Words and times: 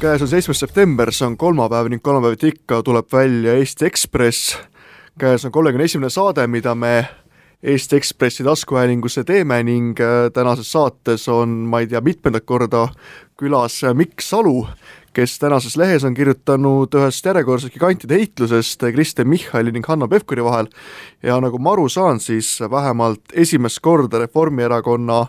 käes 0.00 0.22
on 0.22 0.28
seitsmes 0.28 0.60
september, 0.60 1.10
see 1.12 1.26
on 1.26 1.36
kolmapäev 1.38 1.88
ning 1.92 2.02
kolmapäeviti 2.02 2.52
ikka 2.54 2.82
tuleb 2.82 3.06
välja 3.12 3.54
Eesti 3.54 3.86
Ekspress. 3.86 4.56
käes 5.18 5.44
on 5.44 5.52
kolmekümne 5.52 5.84
esimene 5.84 6.10
saade, 6.10 6.46
mida 6.46 6.74
me 6.74 7.06
Eesti 7.62 7.96
Ekspressi 7.96 8.44
taskuhäälingusse 8.44 9.24
teeme 9.24 9.62
ning 9.62 10.00
äh, 10.00 10.30
tänases 10.32 10.72
saates 10.72 11.28
on, 11.28 11.48
ma 11.48 11.80
ei 11.80 11.86
tea, 11.86 12.00
mitmendat 12.00 12.44
korda 12.44 12.88
külas 13.40 13.80
Mikk 13.94 14.20
Salu, 14.20 14.66
kes 15.14 15.38
tänases 15.38 15.76
lehes 15.76 16.04
on 16.04 16.14
kirjutanud 16.14 16.94
ühest 16.98 17.26
järjekordsest 17.26 17.72
gigantide 17.74 18.18
heitlusest 18.18 18.82
Kristen 18.94 19.28
Michali 19.28 19.72
ning 19.72 19.86
Hanno 19.88 20.08
Pevkuri 20.08 20.44
vahel 20.44 20.68
ja 21.22 21.38
nagu 21.40 21.58
ma 21.58 21.72
aru 21.72 21.88
saan, 21.88 22.20
siis 22.20 22.58
vähemalt 22.70 23.32
esimest 23.32 23.78
korda 23.80 24.18
Reformierakonna 24.18 25.26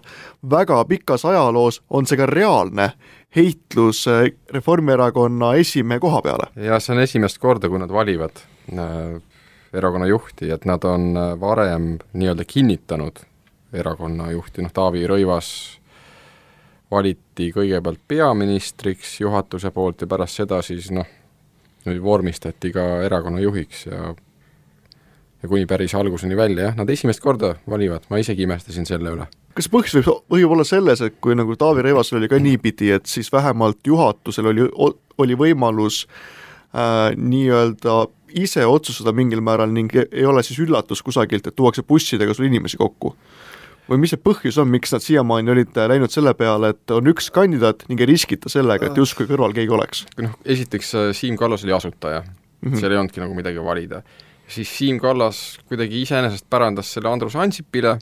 väga 0.49 0.85
pikas 0.85 1.25
ajaloos 1.25 1.83
on 1.89 2.09
see 2.09 2.17
ka 2.17 2.25
reaalne 2.25 2.89
heitlus 3.35 4.05
Reformierakonna 4.53 5.53
esimehe 5.61 5.99
koha 5.99 6.21
peale. 6.21 6.49
ja 6.55 6.79
see 6.79 6.95
on 6.95 7.01
esimest 7.03 7.39
korda, 7.43 7.69
kui 7.69 7.79
nad 7.79 7.91
valivad 7.91 8.43
äh, 8.73 9.21
erakonna 9.73 10.07
juhti, 10.07 10.51
et 10.51 10.65
nad 10.65 10.83
on 10.83 11.11
äh, 11.17 11.31
varem 11.39 11.95
nii-öelda 12.13 12.45
kinnitanud 12.47 13.23
erakonna 13.73 14.31
juhti, 14.31 14.63
noh 14.63 14.73
Taavi 14.73 15.03
Rõivas 15.07 15.49
valiti 16.91 17.49
kõigepealt 17.51 18.01
peaministriks 18.07 19.19
juhatuse 19.19 19.71
poolt 19.75 20.05
ja 20.05 20.07
pärast 20.07 20.41
seda 20.41 20.61
siis 20.63 20.91
noh, 20.93 21.07
vormistati 22.03 22.71
ka 22.73 22.85
erakonna 23.05 23.41
juhiks 23.43 23.85
ja 23.89 24.13
ja 25.45 25.49
kuni 25.51 25.67
päris 25.69 25.93
alguseni 25.95 26.37
välja, 26.37 26.69
jah, 26.69 26.77
nad 26.77 26.89
esimest 26.89 27.21
korda 27.23 27.55
valivad, 27.69 28.07
ma 28.09 28.19
isegi 28.21 28.45
imestasin 28.47 28.87
selle 28.89 29.13
üle. 29.13 29.29
kas 29.55 29.69
põhjus 29.71 29.99
võib, 29.99 30.11
võib 30.35 30.57
olla 30.57 30.65
selles, 30.67 31.03
et 31.05 31.19
kui 31.23 31.37
nagu 31.37 31.55
Taavi 31.59 31.85
Rõivasel 31.85 32.19
oli 32.19 32.29
ka 32.31 32.41
niipidi, 32.41 32.91
et 32.97 33.05
siis 33.09 33.31
vähemalt 33.33 33.79
juhatusel 33.87 34.51
oli, 34.51 34.67
oli 35.21 35.39
võimalus 35.39 36.03
äh, 36.75 37.13
nii-öelda 37.15 38.05
ise 38.35 38.65
otsustada 38.67 39.13
mingil 39.15 39.41
määral 39.45 39.71
ning 39.71 39.93
ei 39.95 40.25
ole 40.27 40.43
siis 40.43 40.59
üllatus 40.65 41.03
kusagilt, 41.05 41.47
et 41.47 41.55
tuuakse 41.55 41.85
bussidega 41.87 42.35
sul 42.35 42.49
inimesi 42.49 42.81
kokku? 42.81 43.15
või 43.85 43.99
mis 44.01 44.15
see 44.15 44.21
põhjus 44.21 44.57
on, 44.57 44.69
miks 44.73 44.95
nad 44.95 45.03
siiamaani 45.05 45.51
olid 45.53 45.75
läinud 45.91 46.09
selle 46.09 46.33
peale, 46.37 46.71
et 46.73 46.93
on 46.95 47.05
üks 47.11 47.27
kandidaat 47.33 47.83
ning 47.89 48.01
ei 48.01 48.09
riskita 48.09 48.49
sellega, 48.49 48.89
et 48.89 48.97
justkui 48.97 49.27
kõrval 49.29 49.53
keegi 49.53 49.75
oleks? 49.77 50.05
noh, 50.17 50.33
esiteks 50.41 50.93
äh, 50.97 51.11
Siim 51.13 51.37
Kallas 51.37 51.67
oli 51.67 51.75
asutaja 51.75 52.23
mm, 52.23 52.71
-hmm. 52.71 52.79
seal 52.79 52.91
ei 52.91 52.97
olnudki 52.97 53.21
nagu 53.21 53.37
midagi 53.37 53.63
valida. 53.63 54.01
Siis 54.47 54.77
Siim 54.77 54.99
Kallas 55.01 55.59
kuidagi 55.69 56.01
iseenesest 56.05 56.47
pärandas 56.49 56.91
selle 56.93 57.09
Andrus 57.09 57.35
Ansipile, 57.35 57.95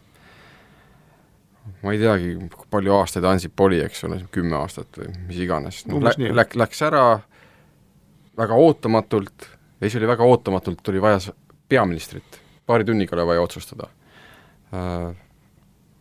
ma 1.84 1.94
ei 1.94 2.02
teagi, 2.02 2.36
palju 2.72 2.96
aastaid 2.98 3.28
Ansip 3.28 3.60
oli, 3.64 3.82
eks 3.86 4.04
ole, 4.08 4.22
kümme 4.32 4.58
aastat 4.60 5.00
või 5.00 5.12
mis 5.28 5.42
iganes. 5.46 5.84
No,, 5.88 6.02
lä-, 6.04 6.34
läk-, 6.36 6.58
läks 6.60 6.84
ära 6.86 7.06
väga 8.38 8.58
ootamatult 8.60 9.48
ja 9.48 9.88
siis 9.88 10.00
oli 10.02 10.10
väga 10.10 10.28
ootamatult, 10.28 10.88
oli 10.90 11.02
vaja 11.02 11.20
peaministrit, 11.70 12.40
paari 12.66 12.86
tunniga 12.88 13.16
oli 13.18 13.28
vaja 13.34 13.46
otsustada. 13.46 13.90
Äh, 14.74 15.14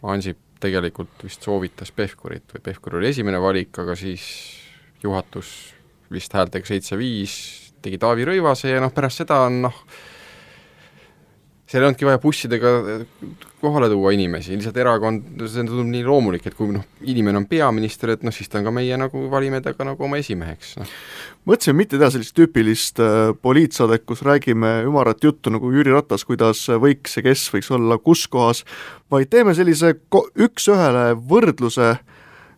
Ansip 0.02 0.38
tegelikult 0.62 1.22
vist 1.24 1.42
soovitas 1.42 1.90
Pevkurit 1.94 2.54
või 2.54 2.62
Pevkur 2.62 2.98
oli 2.98 3.10
esimene 3.10 3.40
valik, 3.42 3.74
aga 3.82 3.96
siis 3.98 4.24
juhatus 5.02 5.50
vist 6.12 6.34
häältega 6.36 6.68
seitse-viis 6.68 7.34
tegi 7.82 7.98
Taavi 7.98 8.26
Rõivase 8.28 8.70
ja 8.70 8.82
noh, 8.82 8.92
pärast 8.94 9.22
seda 9.22 9.40
on 9.48 9.62
noh, 9.66 9.78
seal 11.72 11.82
ei 11.82 11.88
olnudki 11.88 12.04
vaja 12.04 12.20
bussidega 12.20 12.70
kohale 13.62 13.88
tuua 13.88 14.10
inimesi, 14.12 14.52
lihtsalt 14.58 14.76
erakond, 14.82 15.24
see 15.40 15.62
tundub 15.62 15.88
nii 15.88 16.02
loomulik, 16.04 16.44
et 16.48 16.56
kui 16.58 16.68
noh, 16.74 16.84
inimene 17.08 17.40
on 17.40 17.46
peaminister, 17.48 18.12
et 18.12 18.26
noh, 18.26 18.34
siis 18.34 18.50
ta 18.52 18.60
on 18.60 18.66
ka 18.68 18.74
meie 18.74 18.98
nagu, 19.00 19.24
valime 19.32 19.62
ta 19.64 19.72
ka 19.76 19.86
nagu 19.88 20.04
oma 20.04 20.20
esimeheks, 20.20 20.74
noh. 20.82 20.94
mõtlesime 21.48 21.80
mitte 21.80 22.00
teha 22.00 22.10
sellist 22.12 22.36
tüüpilist 22.36 23.00
äh, 23.00 23.32
poliitsaadet, 23.40 24.04
kus 24.08 24.24
räägime 24.26 24.80
ümarat 24.88 25.24
juttu 25.24 25.54
nagu 25.54 25.72
Jüri 25.72 25.94
Ratas, 25.94 26.26
kuidas 26.28 26.66
võiks 26.82 27.16
ja 27.16 27.24
kes 27.24 27.48
võiks 27.54 27.72
olla 27.72 27.96
kus 28.02 28.26
kohas, 28.28 28.66
vaid 29.12 29.32
teeme 29.32 29.56
sellise 29.56 29.94
üks-ühele 30.12 31.12
võrdluse 31.16 31.94
äh, 31.94 32.11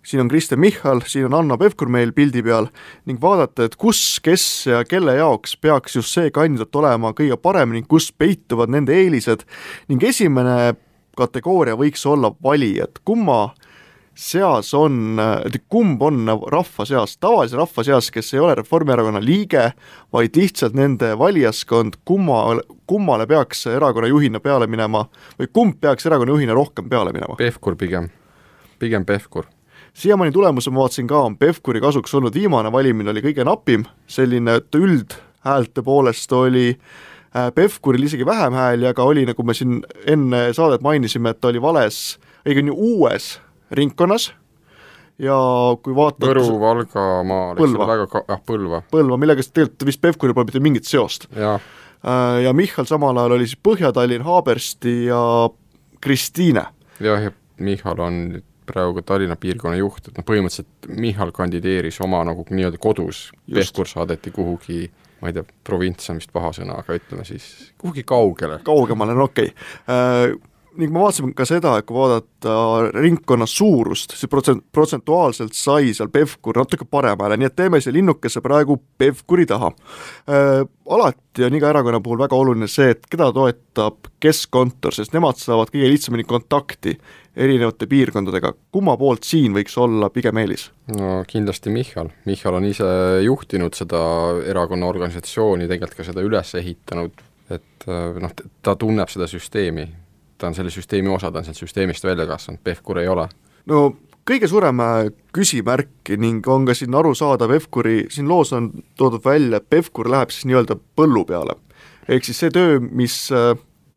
siin 0.05 0.21
on 0.21 0.29
Kristen 0.29 0.61
Michal, 0.61 1.01
siin 1.07 1.25
on 1.25 1.33
Hanno 1.33 1.59
Pevkur 1.59 1.89
meil 1.89 2.13
pildi 2.13 2.43
peal 2.45 2.69
ning 3.09 3.21
vaadata, 3.23 3.69
et 3.69 3.77
kus, 3.81 4.21
kes 4.25 4.45
ja 4.69 4.85
kelle 4.89 5.17
jaoks 5.19 5.57
peaks 5.57 5.97
just 5.97 6.15
see 6.15 6.33
kandidaat 6.35 6.77
olema 6.77 7.15
kõige 7.17 7.39
parem 7.41 7.75
ning 7.75 7.89
kus 7.89 8.11
peituvad 8.13 8.73
nende 8.73 8.95
eelised. 8.97 9.47
Ning 9.89 10.03
esimene 10.05 10.75
kategooria 11.17 11.79
võiks 11.79 12.05
olla 12.11 12.33
valijad, 12.43 13.01
kumma 13.05 13.55
seas 14.15 14.71
on, 14.79 15.19
kumb 15.73 16.03
on 16.07 16.29
rahva 16.53 16.87
seas, 16.87 17.17
tavalise 17.19 17.59
rahva 17.59 17.85
seas, 17.87 18.13
kes 18.15 18.29
ei 18.35 18.43
ole 18.45 18.55
Reformierakonna 18.61 19.23
liige, 19.25 19.73
vaid 20.15 20.39
lihtsalt 20.39 20.77
nende 20.79 21.15
valijaskond, 21.19 21.99
kumma, 22.07 22.61
kummale 22.87 23.27
peaks 23.31 23.67
erakonna 23.73 24.13
juhina 24.13 24.43
peale 24.45 24.69
minema 24.71 25.07
või 25.41 25.51
kumb 25.51 25.81
peaks 25.83 26.07
erakonna 26.07 26.37
juhina 26.37 26.55
rohkem 26.55 26.87
peale 26.93 27.15
minema? 27.17 27.35
Pevkur 27.41 27.79
pigem, 27.81 28.13
pigem 28.79 29.09
Pevkur 29.09 29.51
siiamaani 29.95 30.33
tulemuse 30.33 30.71
ma 30.71 30.85
vaatasin 30.85 31.09
ka, 31.11 31.23
on 31.29 31.39
Pevkuri 31.39 31.81
kasuks 31.81 32.15
olnud, 32.15 32.35
viimane 32.35 32.73
valimine 32.73 33.11
oli 33.15 33.23
kõige 33.25 33.47
napim, 33.47 33.87
selline, 34.11 34.59
et 34.61 34.79
üldhäälte 34.79 35.85
poolest 35.87 36.33
oli 36.35 36.73
äh, 36.75 37.51
Pevkuril 37.55 38.09
isegi 38.09 38.27
vähem 38.27 38.57
hääli, 38.59 38.89
aga 38.91 39.07
oli, 39.07 39.27
nagu 39.29 39.47
me 39.47 39.55
siin 39.55 39.83
enne 40.07 40.47
saadet 40.57 40.83
mainisime, 40.83 41.35
et 41.35 41.41
ta 41.41 41.53
oli 41.53 41.63
vales, 41.63 42.19
õigemini 42.45 42.75
uues 42.75 43.37
ringkonnas 43.75 44.33
ja 45.23 45.37
kui 45.83 45.95
vaatad 45.95 46.27
Võru, 46.33 46.47
Valga 46.61 47.07
maal, 47.27 47.59
eks 47.59 47.71
ole, 47.71 47.89
väga 47.93 48.09
ka-, 48.11 48.25
jah, 48.29 48.43
Põlva. 48.51 48.83
Põlva, 48.91 49.19
millega 49.21 49.47
tegelikult 49.47 49.87
vist 49.89 50.03
Pevkuril 50.03 50.37
pole 50.37 50.51
mitte 50.51 50.63
mingit 50.65 50.91
seost. 50.91 51.29
ja, 51.39 51.55
äh, 52.03 52.41
ja 52.47 52.55
Michal 52.57 52.91
samal 52.91 53.19
ajal 53.23 53.39
oli 53.39 53.47
siis 53.47 53.61
Põhja-Tallinn, 53.63 54.27
Haabersti 54.27 55.05
ja 55.07 55.21
Kristiine. 56.03 56.67
jah, 56.99 57.29
ja 57.29 57.35
Michal 57.63 58.03
on 58.03 58.21
nüüd 58.33 58.49
praegu 58.67 59.03
Tallinna 59.03 59.37
piirkonna 59.41 59.77
juht, 59.79 60.09
et 60.09 60.19
noh, 60.19 60.27
põhimõtteliselt 60.27 60.89
Michal 61.01 61.33
kandideeris 61.37 62.01
oma 62.05 62.23
nagu 62.27 62.47
nii-öelda 62.51 62.81
kodus, 62.81 63.29
Pevkur 63.51 63.89
saadeti 63.91 64.33
kuhugi 64.35 64.87
ma 65.25 65.31
ei 65.31 65.37
tea, 65.37 65.45
provints 65.65 66.11
on 66.13 66.19
vist 66.21 66.33
paha 66.35 66.51
sõna, 66.53 66.79
aga 66.83 66.99
ütleme 66.99 67.25
siis 67.25 67.47
kuhugi 67.81 68.05
kaugele. 68.05 68.59
kaugemale, 68.67 69.15
no 69.17 69.31
okei 69.31 69.53
okay. 69.55 69.63
äh, 69.89 70.35
ning 70.79 70.93
ma 70.93 71.05
vaatasin 71.05 71.35
ka 71.37 71.47
seda, 71.49 71.77
et 71.79 71.87
kui 71.89 71.97
vaadata 71.97 72.55
ringkonna 72.95 73.47
suurust, 73.49 74.17
siis 74.19 74.31
protsent, 74.31 74.65
protsentuaalselt 74.75 75.55
sai 75.57 75.95
seal 75.97 76.11
Pevkur 76.13 76.59
natuke 76.59 76.87
parem 76.91 77.21
hääle, 77.23 77.39
nii 77.41 77.51
et 77.51 77.57
teeme 77.59 77.81
siia 77.83 77.95
linnukese 77.95 78.43
praegu 78.45 78.81
Pevkuri 78.99 79.47
taha 79.51 79.73
äh,. 79.75 80.65
Alati 80.85 81.47
on 81.47 81.55
iga 81.57 81.71
erakonna 81.73 81.97
puhul 82.05 82.19
väga 82.21 82.37
oluline 82.37 82.67
see, 82.69 82.91
et 82.93 83.07
keda 83.09 83.31
toetab 83.33 84.11
keskkontor, 84.21 84.93
sest 84.93 85.15
nemad 85.17 85.39
saavad 85.41 85.71
kõige 85.73 85.89
lihtsamini 85.89 86.27
kontakti 86.29 86.93
erinevate 87.41 87.89
piirkondadega, 87.89 88.53
kumma 88.75 88.99
poolt 89.01 89.25
siin 89.25 89.57
võiks 89.57 89.79
olla 89.81 90.11
pigem 90.13 90.43
eelis? 90.43 90.69
no 90.93 91.23
kindlasti 91.29 91.73
Michal, 91.73 92.13
Michal 92.29 92.59
on 92.61 92.69
ise 92.69 92.91
juhtinud 93.25 93.81
seda 93.81 94.03
erakonna 94.45 94.91
organisatsiooni, 94.93 95.71
tegelikult 95.71 96.03
ka 96.03 96.09
seda 96.11 96.25
üles 96.27 96.53
ehitanud, 96.61 97.25
et 97.49 97.89
äh, 97.89 98.21
noh, 98.21 98.37
ta 98.61 98.77
tunneb 98.77 99.09
seda 99.13 99.29
süsteemi, 99.31 99.89
ta 100.45 100.53
on 100.53 100.57
selle 100.57 100.73
süsteemi 100.73 101.09
osa, 101.09 101.33
ta 101.33 101.41
on 101.41 101.47
sealt 101.47 101.63
süsteemist 101.63 102.05
välja 102.05 102.27
kasvanud, 102.29 102.61
Pevkur 102.65 103.01
ei 103.01 103.09
ole. 103.09 103.29
no 103.71 103.85
kõige 104.29 104.49
suurem 104.49 104.81
äh, 104.85 105.11
küsimärk 105.37 106.13
ning 106.21 106.47
on 106.49 106.67
ka 106.69 106.77
siin 106.77 106.95
arusaadav 106.97 107.53
Pevkuri, 107.53 108.05
siin 108.13 108.29
loos 108.29 108.53
on 108.57 108.71
toodud 109.01 109.25
välja, 109.25 109.61
et 109.61 109.71
Pevkur 109.71 110.11
läheb 110.13 110.33
siis 110.35 110.49
nii-öelda 110.51 110.77
põllu 110.97 111.25
peale. 111.29 111.57
ehk 112.09 112.25
siis 112.25 112.43
see 112.45 112.53
töö, 112.53 112.81
mis 112.81 113.17
äh, 113.33 113.55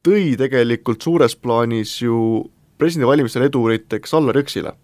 tõi 0.08 0.38
tegelikult 0.40 1.04
suures 1.04 1.36
plaanis 1.36 1.98
ju 2.02 2.48
presidendivalimistel 2.78 3.48
edu 3.48 3.66
näiteks 3.68 4.14
Allar 4.14 4.38
Jõksile. 4.40 4.76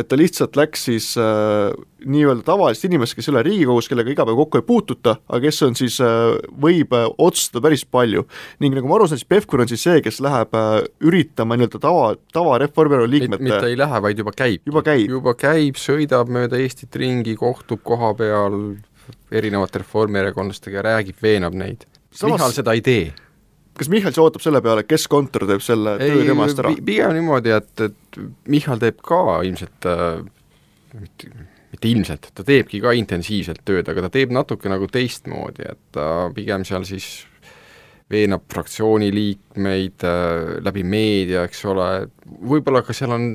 Et 0.00 0.08
ta 0.08 0.18
lihtsalt 0.18 0.56
läks 0.58 0.86
siis 0.88 1.06
äh, 1.20 1.70
nii-öelda 2.08 2.44
tavalist 2.46 2.84
inimest, 2.88 3.16
kes 3.16 3.28
ei 3.28 3.34
ole 3.34 3.44
Riigikogus, 3.46 3.88
kellega 3.90 4.12
iga 4.12 4.26
päev 4.28 4.40
kokku 4.40 4.60
ei 4.60 4.66
puututa, 4.66 5.16
aga 5.28 5.40
kes 5.46 5.62
on 5.66 5.78
siis 5.78 6.00
äh,, 6.04 6.36
võib 6.62 6.94
äh, 6.96 7.06
otsustada 7.18 7.64
päris 7.68 7.84
palju. 7.84 8.26
ning 8.62 8.76
nagu 8.76 8.90
ma 8.90 8.98
aru 8.98 9.08
saan, 9.10 9.20
siis 9.20 9.30
Pevkur 9.30 9.64
on 9.64 9.70
siis 9.70 9.84
see, 9.86 10.02
kes 10.04 10.20
läheb 10.24 10.56
äh, 10.56 10.74
üritama 11.06 11.58
nii-öelda 11.60 11.82
tava, 11.82 12.12
tava 12.32 12.58
Reformierakonna 12.62 13.14
liikmete 13.14 13.46
mitte 13.46 13.72
ei 13.72 13.78
lähe, 13.78 14.02
vaid 14.08 14.24
juba 14.24 14.34
käib. 14.36 14.66
juba 14.66 14.84
käib. 14.86 15.08
juba 15.16 15.36
käib, 15.38 15.80
sõidab 15.80 16.32
mööda 16.32 16.60
Eestit 16.60 16.96
ringi, 17.00 17.36
kohtub 17.40 17.84
koha 17.86 18.14
peal 18.18 18.60
erinevate 19.30 19.82
reformierakondlastega, 19.82 20.84
räägib, 20.86 21.18
veenab 21.22 21.56
neid 21.56 21.86
Samas.... 22.10 22.38
Michal 22.40 22.54
seda 22.56 22.74
ei 22.74 22.82
tee 22.84 23.10
kas 23.80 23.90
Michal 23.92 24.12
siis 24.12 24.22
ootab 24.22 24.44
selle 24.44 24.60
peale, 24.64 24.84
kes 24.88 25.06
kontor 25.10 25.46
teeb 25.48 25.64
selle 25.64 25.96
töö 26.00 26.26
temast 26.28 26.60
ära? 26.62 26.74
pigem 26.86 27.16
niimoodi, 27.16 27.54
et, 27.56 27.86
et 27.88 28.20
Michal 28.52 28.82
teeb 28.82 29.00
ka 29.06 29.40
ilmselt 29.46 29.88
äh, 29.88 30.20
mitte, 31.00 31.32
mitte 31.72 31.90
ilmselt, 31.90 32.30
ta 32.36 32.46
teebki 32.46 32.82
ka 32.84 32.94
intensiivselt 32.98 33.64
tööd, 33.68 33.88
aga 33.88 34.06
ta 34.06 34.14
teeb 34.18 34.34
natuke 34.36 34.72
nagu 34.72 34.88
teistmoodi, 34.90 35.66
et 35.72 35.82
ta 35.96 36.06
pigem 36.36 36.66
seal 36.68 36.86
siis 36.88 37.10
veenab 38.10 38.42
fraktsiooni 38.50 39.12
liikmeid 39.14 40.06
äh, 40.06 40.56
läbi 40.66 40.84
meedia, 40.84 41.46
eks 41.46 41.62
ole, 41.70 41.90
võib-olla 42.26 42.82
ka 42.86 42.96
seal 42.96 43.14
on 43.16 43.30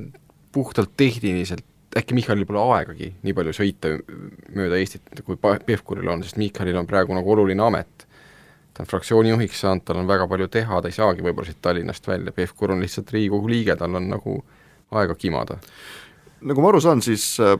puhtalt 0.55 0.93
tehniliselt 0.99 1.65
äkki 1.95 2.15
Michalil 2.15 2.47
pole 2.47 2.63
aegagi 2.75 3.11
nii 3.23 3.35
palju 3.35 3.53
sõita 3.55 3.93
mööda 4.55 4.79
Eestit, 4.79 5.23
kui 5.23 5.39
Pevkuril 5.39 6.09
on, 6.11 6.23
sest 6.25 6.39
Michalil 6.39 6.75
on 6.79 6.87
praegu 6.89 7.15
nagu 7.15 7.31
oluline 7.31 7.63
amet. 7.63 8.04
Ta 8.75 8.83
on 8.83 8.89
fraktsiooni 8.89 9.31
juhiks 9.31 9.61
saanud, 9.63 9.85
tal 9.87 10.01
on 10.01 10.09
väga 10.09 10.27
palju 10.27 10.49
teha, 10.51 10.81
ta 10.81 10.91
ei 10.91 10.95
saagi 10.95 11.23
võib-olla 11.23 11.47
siit 11.47 11.61
Tallinnast 11.63 12.07
välja, 12.09 12.33
Pevkur 12.35 12.73
on 12.75 12.83
lihtsalt 12.83 13.13
Riigikogu 13.15 13.51
liige, 13.51 13.77
tal 13.79 13.95
on 13.95 14.09
nagu 14.11 14.41
aega 14.95 15.15
kimada. 15.15 15.57
nagu 16.45 16.61
ma 16.61 16.69
aru 16.73 16.81
saan, 16.83 17.01
siis 17.01 17.23
äh, 17.39 17.55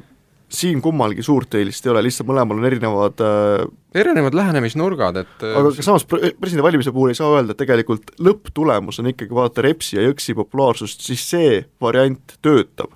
siin 0.51 0.81
kummalgi 0.83 1.23
suurt 1.23 1.55
eelist 1.55 1.85
ei 1.87 1.93
ole, 1.93 2.03
lihtsalt 2.05 2.27
mõlemal 2.29 2.59
on 2.59 2.67
erinevad 2.67 3.23
äh, 3.23 3.63
erinevad 3.95 4.35
lähenemisnurgad, 4.35 5.21
et 5.23 5.45
aga 5.47 5.71
samas 5.79 6.03
pre-, 6.09 6.33
presidendivalimise 6.39 6.91
puhul 6.95 7.13
ei 7.13 7.17
saa 7.17 7.31
öelda, 7.37 7.55
et 7.55 7.63
tegelikult 7.63 8.11
lõpptulemus 8.19 8.99
on 8.99 9.13
ikkagi 9.13 9.39
vaadata 9.39 9.63
Repsi 9.65 9.95
ja 9.95 10.03
Jõksi 10.09 10.35
populaarsust, 10.37 11.07
siis 11.07 11.23
see 11.31 11.63
variant 11.81 12.37
töötab. 12.45 12.91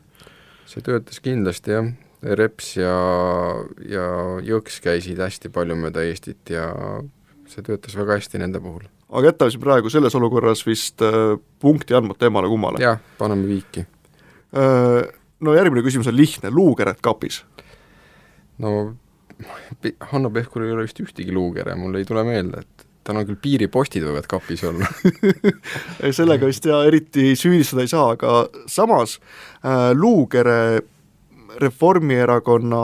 See 0.70 0.84
töötas 0.86 1.24
kindlasti 1.24 1.74
jah, 1.74 1.88
Reps 2.20 2.74
ja, 2.76 2.98
ja 3.88 4.10
Jõks 4.44 4.82
käisid 4.84 5.22
hästi 5.24 5.52
palju 5.56 5.80
mööda 5.80 6.04
Eestit 6.04 6.52
ja 6.52 6.68
see 7.50 7.66
töötas 7.66 7.98
väga 7.98 8.18
hästi 8.20 8.42
nende 8.42 8.62
puhul. 8.64 8.88
aga 9.10 9.32
jätame 9.32 9.54
siis 9.54 9.64
praegu 9.64 9.92
selles 9.94 10.16
olukorras 10.16 10.66
vist 10.68 11.02
äh, 11.06 11.38
punkti 11.62 11.98
andmata 11.98 12.30
emale 12.30 12.52
kummale? 12.52 12.84
jah, 12.84 13.00
paneme 13.18 13.48
viiki 13.50 13.86
äh,. 14.54 15.16
No 15.40 15.54
järgmine 15.56 15.80
küsimus 15.86 16.10
on 16.12 16.18
lihtne, 16.18 16.50
luukeret 16.52 17.00
kapis? 17.02 17.46
no 18.60 18.94
Hanno 20.12 20.30
Pevkuril 20.36 20.68
ei 20.68 20.76
ole 20.76 20.84
vist 20.84 21.00
ühtegi 21.00 21.32
luukere, 21.32 21.76
mul 21.80 21.96
ei 21.96 22.04
tule 22.08 22.26
meelde, 22.28 22.60
et 22.66 22.88
tal 23.08 23.22
on 23.22 23.28
küll 23.30 23.40
piiripostid 23.40 24.04
võivad 24.04 24.28
kapis 24.30 24.66
olla 24.68 24.90
sellega 26.18 26.50
vist 26.50 26.68
ja 26.68 26.82
eriti 26.88 27.32
süüdistada 27.40 27.86
ei 27.86 27.92
saa, 27.92 28.14
aga 28.18 28.34
samas 28.70 29.16
äh, 29.64 29.92
Luukere 29.96 30.82
Reformierakonna 31.60 32.84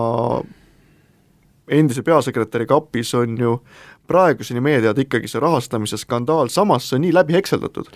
endise 1.68 2.02
peasekretäri 2.06 2.66
kapis 2.70 3.14
on 3.18 3.38
ju 3.40 3.58
praeguseni 4.07 4.63
meie 4.63 4.81
teada 4.84 5.02
ikkagi 5.02 5.30
see 5.31 5.42
rahastamise 5.44 6.00
skandaal, 6.02 6.52
samas 6.54 6.90
see 6.90 7.00
on 7.00 7.06
nii 7.07 7.13
läbi 7.16 7.38
hekseldatud. 7.38 7.92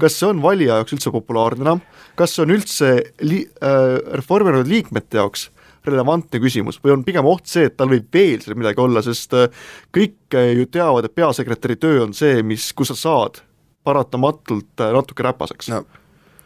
kas 0.00 0.18
see 0.18 0.28
on 0.28 0.42
valija 0.42 0.80
jaoks 0.80 0.96
üldse 0.96 1.12
populaarne 1.14 1.66
enam, 1.66 1.84
kas 2.18 2.34
see 2.34 2.44
on 2.46 2.54
üldse 2.56 2.90
li-, 3.22 3.46
äh, 3.62 3.98
Reformierakonna 4.18 4.68
liikmete 4.68 5.20
jaoks 5.20 5.48
relevantne 5.88 6.40
küsimus 6.42 6.80
või 6.82 6.96
on 6.96 7.04
pigem 7.06 7.26
oht 7.28 7.46
see, 7.48 7.68
et 7.68 7.76
tal 7.78 7.90
võib 7.92 8.08
veel 8.12 8.42
seal 8.42 8.58
midagi 8.58 8.82
olla, 8.82 9.02
sest 9.04 9.36
äh, 9.38 9.48
kõik 9.94 10.36
äh, 10.36 10.52
ju 10.58 10.66
teavad, 10.72 11.06
et 11.06 11.14
peasekretäri 11.16 11.78
töö 11.80 12.02
on 12.06 12.16
see, 12.16 12.42
mis, 12.46 12.72
kus 12.76 12.92
sa 12.92 12.98
saad 12.98 13.42
paratamatult 13.86 14.84
äh, 14.84 14.92
natuke 14.94 15.24
räpaseks. 15.26 15.72
no 15.72 15.84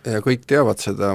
ja 0.06 0.23
kõik 0.25 0.47
teavad 0.50 0.82
seda 0.82 1.14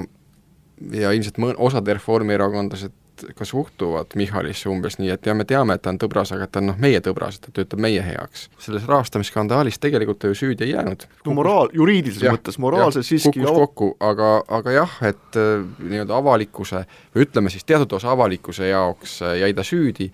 ja 0.94 1.12
ilmselt 1.16 1.40
mõ-, 1.42 1.56
osad 1.70 1.88
reformierakondlased 1.98 2.94
ka 3.36 3.46
suhtuvad 3.46 4.16
Michalisse 4.16 4.70
umbes 4.70 4.98
nii, 5.00 5.10
et 5.14 5.26
jah, 5.26 5.36
me 5.38 5.46
teame, 5.48 5.78
et 5.78 5.84
ta 5.84 5.92
on 5.94 6.00
tõbras, 6.02 6.32
aga 6.36 6.48
ta 6.48 6.62
on 6.62 6.72
noh, 6.72 6.80
meie 6.82 7.00
tõbras, 7.04 7.40
ta 7.44 7.54
töötab 7.54 7.82
meie 7.84 8.04
heaks. 8.04 8.48
selles 8.64 8.86
rahastamisskandaalis 8.90 9.80
tegelikult 9.84 10.20
ta 10.20 10.32
ju 10.32 10.38
süüdi 10.38 10.68
ei 10.68 10.74
jäänud. 10.76 11.08
no 11.26 11.38
moraal, 11.38 11.72
juriidilises 11.74 12.24
ja, 12.24 12.36
mõttes, 12.36 12.60
moraalses 12.62 13.08
siiski 13.08 13.40
kukkus 13.40 13.58
kokku, 13.58 13.90
aga, 14.00 14.32
aga 14.60 14.78
jah, 14.80 14.98
et 15.10 15.40
äh, 15.40 15.66
nii-öelda 15.80 16.18
avalikkuse 16.18 16.86
või 17.16 17.28
ütleme 17.28 17.54
siis 17.54 17.68
teatud 17.68 17.98
osa 18.00 18.12
avalikkuse 18.16 18.72
jaoks 18.72 19.22
äh, 19.22 19.38
jäi 19.44 19.54
ta 19.58 19.66
süüdi, 19.68 20.12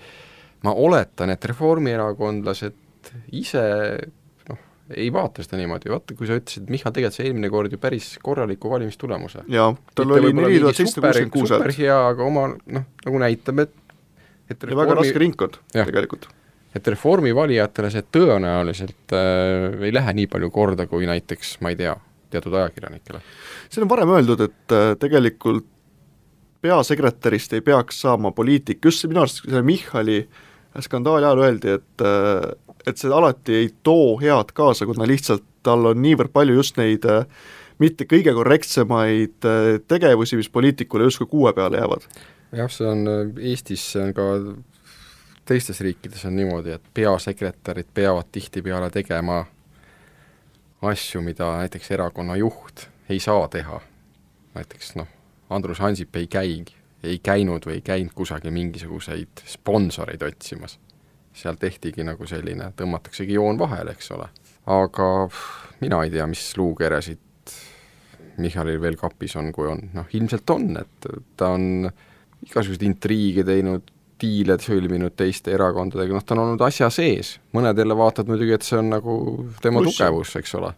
ma 0.63 0.73
oletan, 0.73 1.33
et 1.33 1.45
reformierakondlased 1.45 2.79
ise 3.31 3.63
ei 4.91 5.07
vaata 5.13 5.43
seda 5.45 5.59
niimoodi, 5.61 5.91
vaata 5.93 6.15
kui 6.17 6.27
sa 6.27 6.37
ütlesid, 6.39 6.67
Michal 6.71 6.93
tegelikult 6.95 7.17
sai 7.17 7.29
eelmine 7.29 7.49
kord 7.53 7.71
ju 7.71 7.79
päris 7.81 8.13
korraliku 8.23 8.71
valimistulemuse. 8.73 9.45
jaa, 9.47 9.69
tal 9.95 10.09
Mitte 10.09 10.19
oli 10.19 10.33
neli 10.41 10.59
tuhat 10.59 10.79
seitsesada 10.79 11.07
kuuskümmend 11.07 11.33
kuus 11.35 11.53
häält. 11.53 11.63
super 11.63 11.75
hea, 11.77 11.97
aga 12.11 12.27
oma 12.27 12.45
noh, 12.51 12.87
nagu 13.05 13.21
näitab, 13.23 13.63
et 13.63 13.75
et 14.49 14.63
reformi... 14.63 14.73
ja 14.73 14.79
väga 14.81 14.97
raske 14.99 15.21
ringkond 15.23 15.59
tegelikult. 15.71 16.27
et 16.75 16.87
Reformi 16.87 17.35
valijatele 17.35 17.91
see 17.93 18.05
tõenäoliselt 18.17 19.15
äh, 19.15 19.83
ei 19.87 19.93
lähe 19.93 20.15
nii 20.19 20.29
palju 20.31 20.49
korda, 20.53 20.87
kui 20.91 21.07
näiteks, 21.09 21.57
ma 21.63 21.73
ei 21.73 21.79
tea, 21.79 21.95
teatud 22.33 22.55
ajakirjanikele. 22.59 23.21
siin 23.69 23.85
on 23.85 23.93
varem 23.93 24.15
öeldud, 24.17 24.47
et 24.49 24.75
äh, 24.75 24.89
tegelikult 24.99 25.69
peasekretärist 26.63 27.53
ei 27.53 27.61
peaks 27.61 28.01
saama 28.05 28.31
poliitik, 28.31 28.83
just 28.85 29.03
minu 29.07 29.23
arust 29.23 29.43
selle 29.43 29.63
Michali 29.67 30.23
skandaali 30.81 31.27
ajal 31.27 31.41
öeldi, 31.47 31.77
et 31.77 32.03
äh, 32.03 32.51
et 32.87 32.99
see 32.99 33.11
alati 33.13 33.55
ei 33.55 33.69
too 33.83 34.17
head 34.21 34.53
kaasa, 34.53 34.85
kuna 34.85 35.07
lihtsalt 35.07 35.43
tal 35.63 35.85
on 35.91 36.01
niivõrd 36.03 36.33
palju 36.33 36.57
just 36.59 36.77
neid 36.77 37.05
äh, 37.07 37.25
mitte 37.81 38.07
kõige 38.09 38.33
korrektsemaid 38.35 39.47
äh, 39.47 39.79
tegevusi, 39.87 40.37
mis 40.39 40.51
poliitikule 40.51 41.07
justkui 41.07 41.29
kuue 41.31 41.53
peale 41.53 41.79
jäävad. 41.81 42.07
jah, 42.51 42.71
see 42.71 42.87
on 42.87 43.07
äh, 43.07 43.33
Eestis, 43.51 43.85
see 43.93 44.03
on 44.03 44.13
ka 44.17 44.27
teistes 45.45 45.81
riikides 45.81 46.25
on 46.25 46.35
niimoodi, 46.35 46.75
et 46.75 46.93
peasekretärid 46.93 47.89
peavad 47.93 48.29
tihtipeale 48.31 48.89
tegema 48.91 49.43
asju, 50.81 51.21
mida 51.21 51.57
näiteks 51.57 51.91
erakonna 51.91 52.35
juht 52.35 52.87
ei 53.09 53.19
saa 53.19 53.47
teha. 53.47 53.81
näiteks 54.53 54.95
noh, 54.95 55.07
Andrus 55.49 55.81
Ansip 55.81 56.15
ei 56.15 56.27
käi, 56.27 56.63
ei 57.03 57.19
käinud 57.19 57.65
või 57.65 57.79
ei 57.79 57.81
käinud 57.81 58.13
kusagil 58.15 58.51
mingisuguseid 58.51 59.47
sponsoreid 59.47 60.21
otsimas 60.21 60.79
seal 61.33 61.57
tehtigi 61.59 62.05
nagu 62.05 62.27
selline, 62.29 62.71
tõmmataksegi 62.77 63.37
joon 63.37 63.59
vahele, 63.59 63.95
eks 63.97 64.11
ole. 64.15 64.29
aga 64.73 65.07
mina 65.81 66.03
ei 66.05 66.11
tea, 66.13 66.27
mis 66.29 66.45
luukeresid 66.57 67.19
Michalil 68.37 68.79
veel 68.81 68.95
kapis 68.97 69.35
on, 69.37 69.51
kui 69.53 69.67
on, 69.69 69.81
noh 69.93 70.13
ilmselt 70.17 70.49
on, 70.49 70.69
et 70.79 71.09
ta 71.37 71.51
on 71.53 71.89
igasuguseid 72.43 72.85
intriige 72.87 73.43
teinud, 73.45 73.91
diile 74.23 74.55
sõlminud 74.61 75.15
teiste 75.19 75.51
erakondadega, 75.51 76.15
noh 76.15 76.23
ta 76.23 76.35
on 76.37 76.45
olnud 76.45 76.63
asja 76.65 76.89
sees, 76.93 77.35
mõnedele 77.53 77.97
vaatad 77.97 78.29
muidugi, 78.29 78.55
et 78.55 78.65
see 78.65 78.79
on 78.79 78.93
nagu 78.93 79.17
tema 79.61 79.83
Kus? 79.83 79.97
tugevus, 79.97 80.35
eks 80.39 80.55
ole 80.61 80.71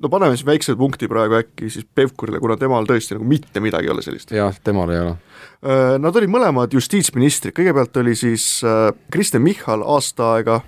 no 0.00 0.08
paneme 0.08 0.36
siis 0.36 0.46
väikse 0.48 0.74
punkti 0.78 1.08
praegu 1.08 1.38
äkki 1.40 1.70
siis 1.70 1.86
Pevkurile, 1.94 2.40
kuna 2.40 2.56
temal 2.60 2.88
tõesti 2.88 3.16
nagu 3.16 3.26
mitte 3.28 3.60
midagi 3.62 3.88
ei 3.88 3.94
ole 3.94 4.04
sellist. 4.04 4.32
jah, 4.34 4.56
temal 4.64 4.92
ei 4.92 5.00
ole. 5.04 5.14
Äh, 5.60 5.96
nad 6.00 6.16
olid 6.16 6.32
mõlemad 6.32 6.74
justiitsministrid, 6.76 7.54
kõigepealt 7.56 7.96
oli 8.00 8.16
siis 8.18 8.46
äh, 8.64 8.88
Kristen 9.12 9.44
Michal 9.44 9.84
aasta 9.84 10.32
aega, 10.36 10.60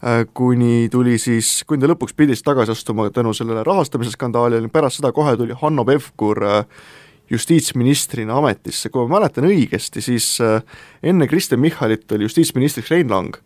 äh, 0.00 0.24
kuni 0.32 0.88
tuli 0.92 1.18
siis, 1.20 1.58
kuni 1.68 1.84
ta 1.84 1.92
lõpuks 1.92 2.16
pidi 2.16 2.36
siis 2.36 2.46
tagasi 2.46 2.74
astuma 2.74 3.10
tänu 3.14 3.34
sellele 3.36 3.64
rahastamise 3.66 4.14
skandaalile, 4.16 4.72
pärast 4.72 5.02
seda 5.02 5.12
kohe 5.12 5.36
tuli 5.40 5.56
Hanno 5.60 5.84
Pevkur 5.84 6.44
justiitsministrina 7.30 8.36
ametisse, 8.36 8.90
kui 8.92 9.06
ma 9.06 9.18
mäletan 9.18 9.46
õigesti, 9.48 10.02
siis 10.04 10.26
enne 11.02 11.28
Kristen 11.28 11.60
Michalit 11.60 12.12
oli 12.12 12.28
justiitsministriks 12.28 12.92
Rein 12.92 13.08
Lang 13.12 13.40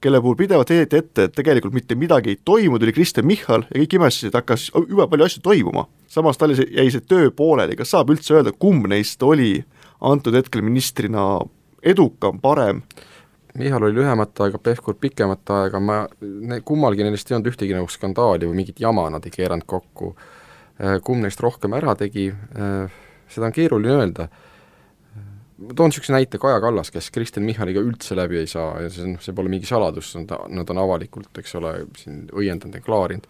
kelle 0.00 0.20
puhul 0.20 0.36
pidevalt 0.36 0.70
heideti 0.70 1.00
ette, 1.00 1.26
et 1.26 1.34
tegelikult 1.36 1.74
mitte 1.74 1.96
midagi 1.98 2.34
ei 2.34 2.38
toimu, 2.44 2.78
tuli 2.78 2.94
Kristen 2.96 3.26
Michal 3.26 3.64
ja 3.70 3.80
kõik 3.80 3.96
imestasid, 3.98 4.34
hakkas 4.36 4.68
jube 4.74 5.08
palju 5.10 5.26
asju 5.26 5.42
toimuma. 5.44 5.86
samas 6.08 6.38
tal 6.38 6.54
jäi 6.54 6.90
see 6.92 7.02
töö 7.04 7.30
pooleli, 7.30 7.76
kas 7.76 7.90
saab 7.94 8.10
üldse 8.12 8.36
öelda, 8.36 8.52
kumb 8.52 8.86
neist 8.88 9.22
oli 9.22 9.64
antud 10.00 10.34
hetkel 10.36 10.62
ministrina 10.62 11.26
edukam, 11.82 12.40
parem? 12.40 12.82
Michal 13.56 13.88
oli 13.88 13.96
lühemat 13.96 14.40
aega, 14.44 14.58
Pevkur 14.58 14.98
pikemat 15.00 15.50
aega, 15.50 15.80
ma, 15.80 16.02
kummalgi 16.64 17.04
nendest 17.06 17.30
ei 17.30 17.38
olnud 17.38 17.52
ühtegi 17.52 17.76
nagu 17.76 17.88
skandaali 17.88 18.48
või 18.48 18.60
mingit 18.60 18.80
jama 18.80 19.08
nad 19.12 19.24
ei 19.24 19.32
keeranud 19.32 19.64
kokku. 19.68 20.12
Kumb 21.04 21.24
neist 21.24 21.40
rohkem 21.40 21.72
ära 21.72 21.94
tegi, 21.96 22.28
seda 23.32 23.48
on 23.48 23.54
keeruline 23.56 23.96
öelda 23.96 24.28
ma 25.58 25.74
toon 25.76 25.90
niisuguse 25.90 26.12
näite, 26.12 26.38
Kaja 26.40 26.60
Kallas, 26.60 26.90
kes 26.92 27.10
Kristen 27.14 27.46
Michaliga 27.46 27.80
üldse 27.84 28.16
läbi 28.18 28.40
ei 28.42 28.48
saa 28.50 28.80
ja 28.84 28.92
see, 28.92 29.08
noh, 29.14 29.20
see 29.24 29.34
pole 29.36 29.52
mingi 29.52 29.68
saladus, 29.68 30.12
nad, 30.18 30.32
nad 30.52 30.72
on 30.72 30.80
avalikult, 30.82 31.30
eks 31.40 31.56
ole, 31.60 31.74
siin 32.00 32.26
õiendanud 32.32 32.76
ja 32.76 32.84
klaarinud. 32.84 33.28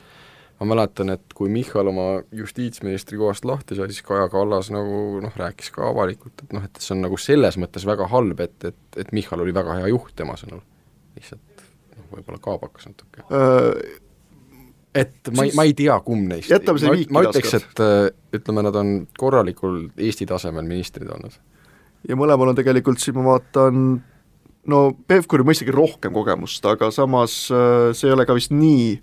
ma 0.56 0.66
mäletan, 0.70 1.12
et 1.12 1.34
kui 1.36 1.50
Michal 1.52 1.90
oma 1.90 2.22
justiitsministri 2.32 3.18
kohast 3.20 3.44
lahti 3.44 3.76
sai, 3.76 3.90
siis 3.92 4.02
Kaja 4.06 4.28
Kallas 4.32 4.70
nagu 4.74 5.20
noh, 5.22 5.34
rääkis 5.36 5.70
ka 5.74 5.90
avalikult, 5.90 6.42
et 6.42 6.56
noh, 6.56 6.64
et 6.64 6.80
see 6.80 6.94
on 6.96 7.04
nagu 7.04 7.18
selles 7.20 7.60
mõttes 7.60 7.84
väga 7.86 8.08
halb, 8.10 8.40
et, 8.40 8.56
et, 8.64 8.80
et 8.96 9.12
Michal 9.16 9.44
oli 9.44 9.54
väga 9.54 9.80
hea 9.82 9.92
juht 9.92 10.16
tema 10.16 10.38
sõnul. 10.40 10.64
lihtsalt 11.18 11.62
noh, 11.96 12.10
võib-olla 12.16 12.42
kaabakas 12.42 12.90
natuke 12.90 13.28
äh 13.30 14.02
et 14.96 15.28
ma 15.36 15.44
ei, 15.44 15.50
ma 15.52 15.64
ei 15.68 15.74
tea, 15.76 15.92
kumb 16.00 16.30
neist. 16.30 16.48
ma, 16.48 16.94
ma 17.12 17.22
ütleks, 17.26 17.50
et 17.58 17.80
ütleme, 18.38 18.62
nad 18.64 18.78
on 18.80 18.92
korralikul 19.20 19.90
Eesti 20.00 20.24
tasemel 20.24 20.64
ministrid 20.64 21.10
olnud 21.12 21.36
ja 22.08 22.18
mõlemal 22.18 22.52
on 22.52 22.58
tegelikult 22.58 23.02
siin 23.02 23.16
ma 23.18 23.26
vaatan 23.32 23.86
no 24.70 24.80
Pevkuril 25.08 25.46
mõistagi 25.46 25.74
rohkem 25.74 26.14
kogemust, 26.14 26.64
aga 26.66 26.90
samas 26.94 27.46
äh, 27.54 27.90
see 27.96 28.10
ei 28.10 28.16
ole 28.16 28.26
ka 28.28 28.36
vist 28.36 28.54
nii 28.54 28.96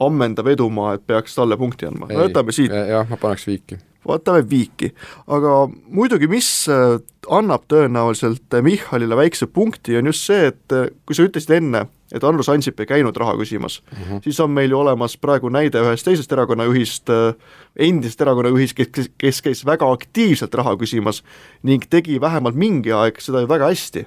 ammendav 0.00 0.48
edumaa, 0.48 0.94
et 0.96 1.04
peaks 1.06 1.34
talle 1.36 1.58
punkti 1.60 1.88
andma, 1.88 2.08
no 2.08 2.24
võtame 2.24 2.54
siit. 2.56 2.72
jah, 2.72 3.06
ma 3.08 3.18
paneks 3.20 3.46
viiki. 3.50 3.80
Vaatame 4.08 4.44
Viiki. 4.50 4.92
aga 5.26 5.54
muidugi, 5.88 6.28
mis 6.30 6.48
äh, 6.68 6.98
annab 7.30 7.66
tõenäoliselt 7.70 8.60
Michalile 8.64 9.16
väikse 9.18 9.46
punkti, 9.46 9.96
on 9.98 10.10
just 10.10 10.26
see, 10.28 10.50
et 10.50 10.76
äh, 10.76 10.88
kui 11.06 11.16
sa 11.16 11.26
ütlesid 11.26 11.52
enne, 11.58 11.86
et 12.10 12.24
Andrus 12.26 12.48
Ansip 12.50 12.80
ei 12.80 12.88
käinud 12.90 13.16
raha 13.20 13.36
küsimas 13.38 13.80
mm, 13.82 14.02
-hmm. 14.02 14.22
siis 14.24 14.40
on 14.40 14.50
meil 14.50 14.70
ju 14.70 14.78
olemas 14.78 15.16
praegu 15.16 15.48
näide 15.48 15.82
ühest 15.84 16.04
teisest 16.08 16.32
erakonnajuhist, 16.32 17.10
äh, 17.10 17.34
endisest 17.76 18.20
erakonnajuhist, 18.20 18.76
kes, 18.76 19.10
kes 19.18 19.42
käis 19.42 19.66
väga 19.66 19.92
aktiivselt 19.92 20.54
raha 20.54 20.76
küsimas 20.76 21.22
ning 21.62 21.84
tegi 21.90 22.20
vähemalt 22.20 22.54
mingi 22.54 22.92
aeg 22.92 23.20
seda 23.20 23.40
ju 23.40 23.48
väga 23.48 23.68
hästi 23.68 24.06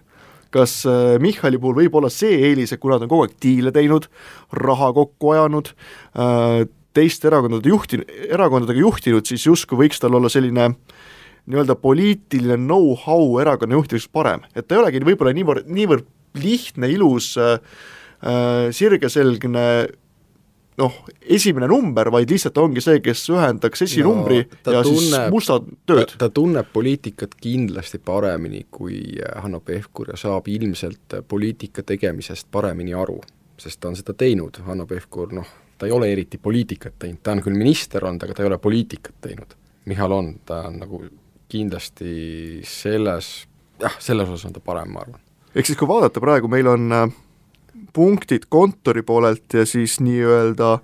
kas 0.53 0.85
Michali 1.19 1.57
puhul 1.57 1.75
võib 1.75 1.95
olla 1.97 2.09
see 2.13 2.35
eelis, 2.45 2.73
et 2.73 2.79
kuna 2.79 2.99
ta 2.99 3.07
on 3.07 3.09
kogu 3.09 3.23
aeg 3.23 3.31
diile 3.41 3.71
teinud, 3.71 4.05
raha 4.53 4.91
kokku 4.93 5.31
ajanud, 5.33 5.71
teiste 6.93 7.29
erakondade 7.29 7.69
juhti, 7.69 7.99
erakondadega 8.29 8.79
juhtinud, 8.79 9.27
siis 9.29 9.45
justkui 9.47 9.85
võiks 9.85 10.01
tal 10.01 10.15
olla 10.19 10.31
selline 10.31 10.69
nii-öelda 11.43 11.75
poliitiline 11.81 12.57
know-how 12.61 13.39
erakonna 13.41 13.79
juhtimiseks 13.79 14.11
parem, 14.13 14.45
et 14.55 14.67
ta 14.67 14.77
ei 14.77 14.83
olegi 14.83 15.03
võib-olla 15.03 15.33
niivõrd, 15.35 15.67
niivõrd 15.67 16.07
lihtne, 16.39 16.89
ilus 16.93 17.33
äh,, 17.41 17.59
äh 18.23 18.71
sirgeselgne 18.73 19.67
noh, 20.79 20.93
esimene 21.29 21.67
number, 21.69 22.09
vaid 22.13 22.31
lihtsalt 22.33 22.57
ongi 22.61 22.81
see, 22.83 22.99
kes 23.03 23.25
ühendaks 23.33 23.85
esinumbri 23.85 24.41
no, 24.43 24.73
ja 24.73 24.83
tunneb, 24.85 25.27
siis 25.27 25.33
musta 25.33 25.59
tööd. 25.89 26.15
ta 26.19 26.29
tunneb 26.33 26.69
poliitikat 26.73 27.35
kindlasti 27.41 27.99
paremini 28.03 28.65
kui 28.73 29.19
Hanno 29.43 29.61
Pevkur 29.65 30.13
ja 30.13 30.19
saab 30.19 30.49
ilmselt 30.51 31.19
poliitika 31.29 31.85
tegemisest 31.85 32.49
paremini 32.51 32.95
aru, 32.97 33.19
sest 33.59 33.81
ta 33.81 33.91
on 33.91 33.99
seda 33.99 34.15
teinud, 34.17 34.63
Hanno 34.67 34.87
Pevkur 34.89 35.35
noh, 35.37 35.51
ta 35.83 35.87
ei 35.87 35.91
ole 35.91 36.11
eriti 36.13 36.39
poliitikat 36.39 36.93
teinud, 36.99 37.19
ta 37.19 37.33
on 37.35 37.41
küll 37.43 37.59
minister 37.59 38.05
olnud, 38.07 38.23
aga 38.23 38.37
ta 38.37 38.43
ei 38.43 38.47
ole 38.47 38.57
poliitikat 38.63 39.17
teinud. 39.25 39.55
Michal 39.91 40.15
on, 40.15 40.29
ta 40.47 40.61
on 40.69 40.77
nagu 40.79 41.01
kindlasti 41.51 42.61
selles, 42.67 43.33
jah, 43.81 43.97
selles 43.99 44.31
osas 44.31 44.47
on 44.47 44.55
ta 44.55 44.63
parem, 44.63 44.93
ma 44.95 45.03
arvan. 45.03 45.19
ehk 45.51 45.67
siis, 45.67 45.77
kui 45.77 45.89
vaadata 45.89 46.23
praegu, 46.23 46.47
meil 46.47 46.69
on 46.71 46.87
äh, 46.95 47.03
punktid 47.93 48.47
kontori 48.47 49.03
poolelt 49.03 49.57
ja 49.59 49.65
siis 49.67 49.97
nii-öelda 49.99 50.77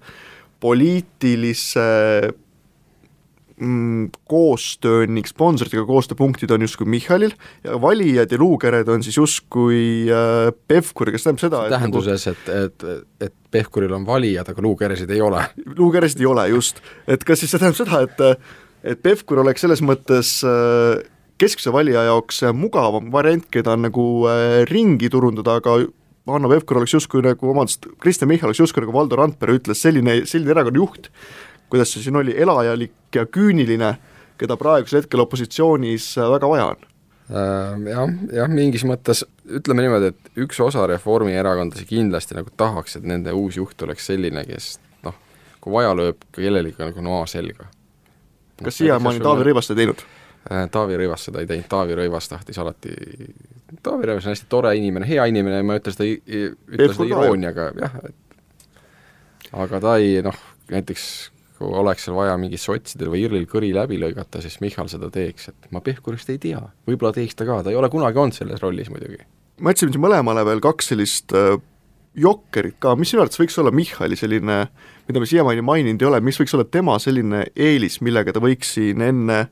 poliitilise 0.60 1.88
mm, 3.60 4.10
koostöö 4.30 5.08
ning 5.08 5.28
sponsoritega 5.28 5.86
koostööpunktid 5.88 6.52
on 6.56 6.64
justkui 6.66 6.88
Michalil 6.90 7.36
ja 7.64 7.82
valijad 7.82 8.32
ja 8.32 8.40
luukered 8.40 8.88
on 8.88 9.04
siis 9.04 9.18
justkui 9.18 10.08
äh, 10.14 10.54
Pevkuri, 10.68 11.14
kes 11.16 11.28
tähendab 11.28 11.44
seda 11.44 11.62
see 11.66 11.76
tähenduses, 11.76 12.26
et, 12.32 12.50
et, 12.56 12.88
et 13.28 13.36
Pevkuril 13.52 13.94
on 13.96 14.08
valijad, 14.08 14.50
aga 14.52 14.66
luukeresid 14.66 15.12
ei 15.14 15.22
ole? 15.22 15.44
luukeresid 15.80 16.24
ei 16.24 16.32
ole, 16.32 16.48
just. 16.56 16.84
et 17.08 17.24
kas 17.28 17.44
siis 17.44 17.54
see 17.54 17.62
tähendab 17.62 17.80
seda, 17.84 18.04
et 18.08 18.60
et 18.80 19.00
Pevkur 19.04 19.42
oleks 19.42 19.66
selles 19.66 19.82
mõttes 19.84 20.38
äh, 20.48 21.02
keskse 21.40 21.72
valija 21.76 22.06
jaoks 22.08 22.46
mugavam 22.56 23.10
variant, 23.12 23.48
keda 23.52 23.76
on 23.76 23.88
nagu 23.90 24.06
äh, 24.32 24.62
ringi 24.70 25.12
turundada, 25.12 25.58
aga 25.60 25.82
Hanno 26.30 26.50
Pevkur 26.52 26.78
oleks 26.80 26.94
justkui 26.94 27.24
nagu, 27.26 27.48
vabandust, 27.50 27.88
Kristen 28.04 28.30
Michal 28.30 28.52
oleks 28.52 28.62
justkui 28.62 28.84
nagu 28.84 28.94
Valdo 28.96 29.18
Randpere 29.18 29.56
ütles, 29.58 29.82
selline, 29.82 30.22
selline 30.30 30.54
erakonna 30.54 30.82
juht, 30.82 31.10
kuidas 31.70 31.94
see 31.94 32.04
siin 32.04 32.20
oli, 32.20 32.36
elajalik 32.38 33.16
ja 33.16 33.26
küüniline, 33.26 33.94
keda 34.40 34.58
praegusel 34.60 35.04
hetkel 35.04 35.24
opositsioonis 35.24 36.12
väga 36.34 36.50
vaja 36.50 36.68
on 36.74 36.86
äh, 37.32 37.90
jah, 37.92 38.14
jah, 38.42 38.52
mingis 38.52 38.86
mõttes 38.88 39.24
ütleme 39.50 39.86
niimoodi, 39.86 40.14
et 40.14 40.46
üks 40.46 40.60
osa 40.64 40.86
reformierakondlasi 40.90 41.88
kindlasti 41.90 42.38
nagu 42.38 42.54
tahaks, 42.58 43.00
et 43.00 43.10
nende 43.10 43.34
uus 43.36 43.58
juht 43.60 43.82
oleks 43.86 44.10
selline, 44.12 44.46
kes 44.48 44.78
noh, 45.06 45.18
kui 45.62 45.76
vaja, 45.80 45.96
lööb 45.98 46.22
ka 46.30 46.42
kellelegi 46.42 46.82
nagu 46.82 47.06
noa 47.06 47.26
selga. 47.30 47.70
kas 48.64 48.82
siiamaani 48.82 49.22
Taavi 49.24 49.50
Rõivas 49.50 49.70
seda 49.70 49.82
teinud? 49.84 50.06
Äh, 50.50 50.66
Taavi 50.72 51.02
Rõivas 51.02 51.28
seda 51.28 51.44
ei 51.44 51.50
teinud, 51.50 51.70
Taavi 51.72 51.98
Rõivas 52.00 52.30
tahtis 52.32 52.62
alati, 52.62 52.96
Taavi 53.84 54.10
Rõivas 54.10 54.30
on 54.30 54.36
hästi 54.36 54.50
tore 54.50 54.74
inimene, 54.78 55.10
hea 55.10 55.26
inimene, 55.32 55.62
ma 55.66 55.76
ei 55.76 55.84
ütle 55.84 55.96
seda, 55.96 56.10
ütle 56.10 56.94
seda 56.94 57.10
irooniaga, 57.12 57.70
jah, 57.82 58.00
et 58.06 58.30
aga 59.66 59.82
ta 59.82 59.98
ei 60.02 60.20
noh, 60.26 60.38
näiteks 60.70 61.06
kui 61.60 61.74
oleks 61.82 62.08
seal 62.08 62.16
vaja 62.16 62.38
mingit 62.40 62.62
sotsidel 62.64 63.12
või 63.12 63.26
IRL-il 63.26 63.48
kõri 63.52 63.74
läbi 63.76 64.00
lõigata, 64.00 64.42
siis 64.44 64.60
Michal 64.64 64.88
seda 64.92 65.10
teeks, 65.14 65.50
et 65.52 65.68
ma 65.76 65.84
Pevkurist 65.84 66.32
ei 66.32 66.40
tea, 66.42 66.62
võib-olla 66.88 67.12
teeks 67.16 67.36
ta 67.36 67.48
ka, 67.48 67.60
ta 67.66 67.74
ei 67.74 67.80
ole 67.80 67.92
kunagi 67.92 68.22
olnud 68.22 68.38
selles 68.38 68.64
rollis 68.64 68.92
muidugi. 68.94 69.20
ma 69.60 69.74
jätsin 69.74 69.92
siin 69.92 70.04
mõlemale 70.04 70.46
veel 70.48 70.64
kaks 70.64 70.94
sellist 70.94 71.36
äh, 71.36 71.58
jokkerit 72.20 72.80
ka, 72.80 72.96
mis 72.96 73.12
sinu 73.12 73.24
arvates 73.24 73.42
võiks 73.42 73.60
olla 73.60 73.74
Michali 73.76 74.18
selline, 74.20 74.62
mida 75.10 75.22
me 75.22 75.28
siiamaani 75.30 75.66
maininud 75.66 76.06
ei 76.06 76.10
ole, 76.10 76.22
mis 76.24 76.40
võiks 76.40 76.56
olla 76.56 76.66
tema 76.66 76.96
selline 77.02 77.44
eelis, 77.56 78.00
millega 78.06 78.34
ta 78.36 78.44
võiks 78.44 78.78
siin 78.78 79.04
enne 79.04 79.44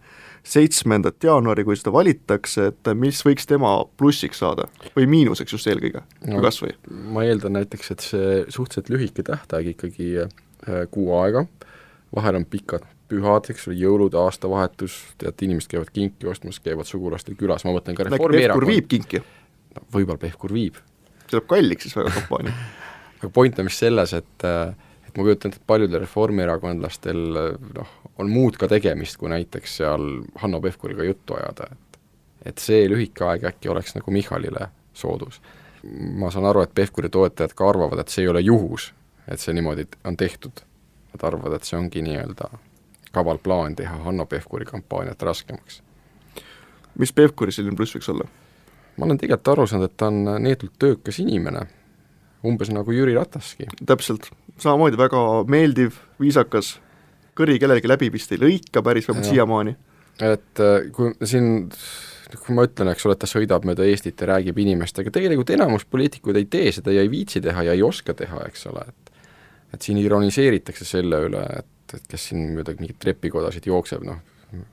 seitsmendat 0.47 1.19
jaanuari, 1.27 1.65
kui 1.67 1.75
seda 1.75 1.91
valitakse, 1.91 2.69
et 2.71 2.89
mis 2.95 3.19
võiks 3.25 3.49
tema 3.49 3.73
plussiks 3.99 4.39
saada? 4.39 4.69
Või 4.95 5.09
miinuseks 5.11 5.57
just 5.57 5.67
eelkõige? 5.67 6.05
No,, 6.23 6.39
kas 6.45 6.61
või? 6.63 6.71
ma 7.11 7.27
eeldan 7.27 7.57
näiteks, 7.59 7.91
et 7.91 8.05
see 8.05 8.29
suhteliselt 8.47 8.93
lühike 8.95 9.27
tähtaeg 9.27 9.73
ikkagi 9.75 10.13
äh, 10.23 10.85
kuu 10.93 11.11
aega 11.19 11.43
vahel 12.15 12.39
on 12.39 12.45
pikad 12.45 12.85
pühad, 13.07 13.47
eks 13.51 13.69
ole, 13.69 13.77
jõulud, 13.79 14.15
aastavahetus, 14.19 14.97
tead, 15.21 15.39
inimesed 15.47 15.71
käivad 15.71 15.91
kinki 15.95 16.27
ostmas, 16.27 16.59
käivad 16.63 16.89
sugulastel 16.89 17.37
külas, 17.39 17.63
ma 17.63 17.75
mõtlen 17.75 17.95
ka 17.95 18.07
Reformierakond. 18.07 18.67
Viib 18.67 18.89
kinki 18.91 19.21
no,? 19.21 19.85
võib-olla 19.93 20.19
Pevkur 20.19 20.53
viib. 20.53 20.81
see 21.27 21.37
läheb 21.37 21.47
kalliks 21.47 21.87
siis 21.87 21.95
väga 21.95 22.11
kampaania 22.15 22.55
aga 23.19 23.29
point 23.33 23.59
on 23.59 23.67
vist 23.69 23.83
selles, 23.83 24.13
et 24.13 24.45
et 25.07 25.15
ma 25.15 25.23
kujutan 25.23 25.51
ette, 25.51 25.61
et 25.61 25.67
paljudel 25.67 26.03
reformierakondlastel 26.03 27.21
noh, 27.77 27.93
on 28.19 28.31
muud 28.31 28.57
ka 28.59 28.69
tegemist, 28.71 29.17
kui 29.17 29.31
näiteks 29.31 29.77
seal 29.81 30.07
Hanno 30.43 30.61
Pevkuriga 30.61 31.07
juttu 31.07 31.37
ajada, 31.39 31.71
et 31.71 31.99
et 32.51 32.61
see 32.63 32.85
lühike 32.87 33.25
aeg 33.27 33.43
äkki 33.49 33.71
oleks 33.71 33.95
nagu 33.97 34.11
Michalile 34.13 34.69
soodus. 34.93 35.41
ma 36.19 36.31
saan 36.31 36.45
aru, 36.45 36.61
et 36.61 36.73
Pevkuri 36.75 37.09
toetajad 37.09 37.53
ka 37.55 37.69
arvavad, 37.69 37.99
et 37.99 38.09
see 38.09 38.25
ei 38.25 38.31
ole 38.31 38.41
juhus, 38.41 38.91
et 39.27 39.39
see 39.39 39.53
niimoodi 39.53 39.87
on 40.05 40.17
tehtud 40.17 40.63
nad 41.17 41.27
arvavad, 41.27 41.57
et 41.57 41.67
see 41.67 41.77
ongi 41.79 42.03
nii-öelda 42.05 42.51
kaval 43.17 43.39
plaan 43.43 43.75
teha 43.75 43.97
Hanno 44.05 44.25
Pevkuri 44.25 44.65
kampaaniat 44.65 45.21
raskemaks. 45.21 45.81
mis 46.97 47.13
Pevkuri 47.13 47.51
selline 47.51 47.75
pluss 47.75 47.97
võiks 47.97 48.09
olla? 48.13 48.27
ma 48.97 49.05
olen 49.05 49.17
tegelikult 49.21 49.53
aru 49.53 49.67
saanud, 49.69 49.89
et 49.89 49.97
ta 49.97 50.09
on 50.09 50.41
neetult 50.41 50.73
töökas 50.81 51.19
inimene, 51.21 51.67
umbes 52.45 52.71
nagu 52.73 52.93
Jüri 52.93 53.15
Rataski. 53.17 53.69
täpselt, 53.85 54.29
samamoodi 54.57 54.97
väga 54.97 55.23
meeldiv, 55.47 56.01
viisakas, 56.21 56.77
kõri 57.37 57.59
kellelegi 57.61 57.89
läbi 57.89 58.11
vist 58.13 58.31
ei 58.33 58.41
lõika 58.41 58.83
päris 58.83 59.09
vähemalt 59.09 59.29
siiamaani. 59.29 59.75
et 60.21 60.61
äh, 60.61 60.91
kui 60.91 61.13
siin 61.23 61.67
kui 62.35 62.55
ma 62.55 62.65
ütlen, 62.67 62.91
eks 62.91 63.05
ole, 63.07 63.15
et 63.15 63.21
ta 63.23 63.29
sõidab 63.29 63.65
mööda 63.67 63.85
Eestit 63.87 64.19
ja 64.19 64.27
räägib 64.33 64.57
inimestega, 64.59 65.11
tegelikult 65.13 65.53
enamus 65.55 65.85
poliitikuid 65.87 66.41
ei 66.41 66.47
tee 66.51 66.71
seda 66.75 66.91
ja 66.91 67.03
ei 67.05 67.11
viitsi 67.11 67.41
teha 67.43 67.63
ja 67.69 67.75
ei 67.77 67.83
oska 67.85 68.15
teha, 68.17 68.41
eks 68.49 68.67
ole, 68.71 68.83
et 68.89 69.06
et 69.73 69.83
siin 69.83 69.99
ironiseeritakse 70.01 70.85
selle 70.87 71.21
üle, 71.27 71.43
et, 71.59 71.95
et 71.97 72.09
kes 72.11 72.29
siin 72.29 72.51
mööda 72.55 72.75
mingeid 72.77 72.99
trepikodasid 73.03 73.67
jookseb, 73.67 74.05
noh, 74.07 74.21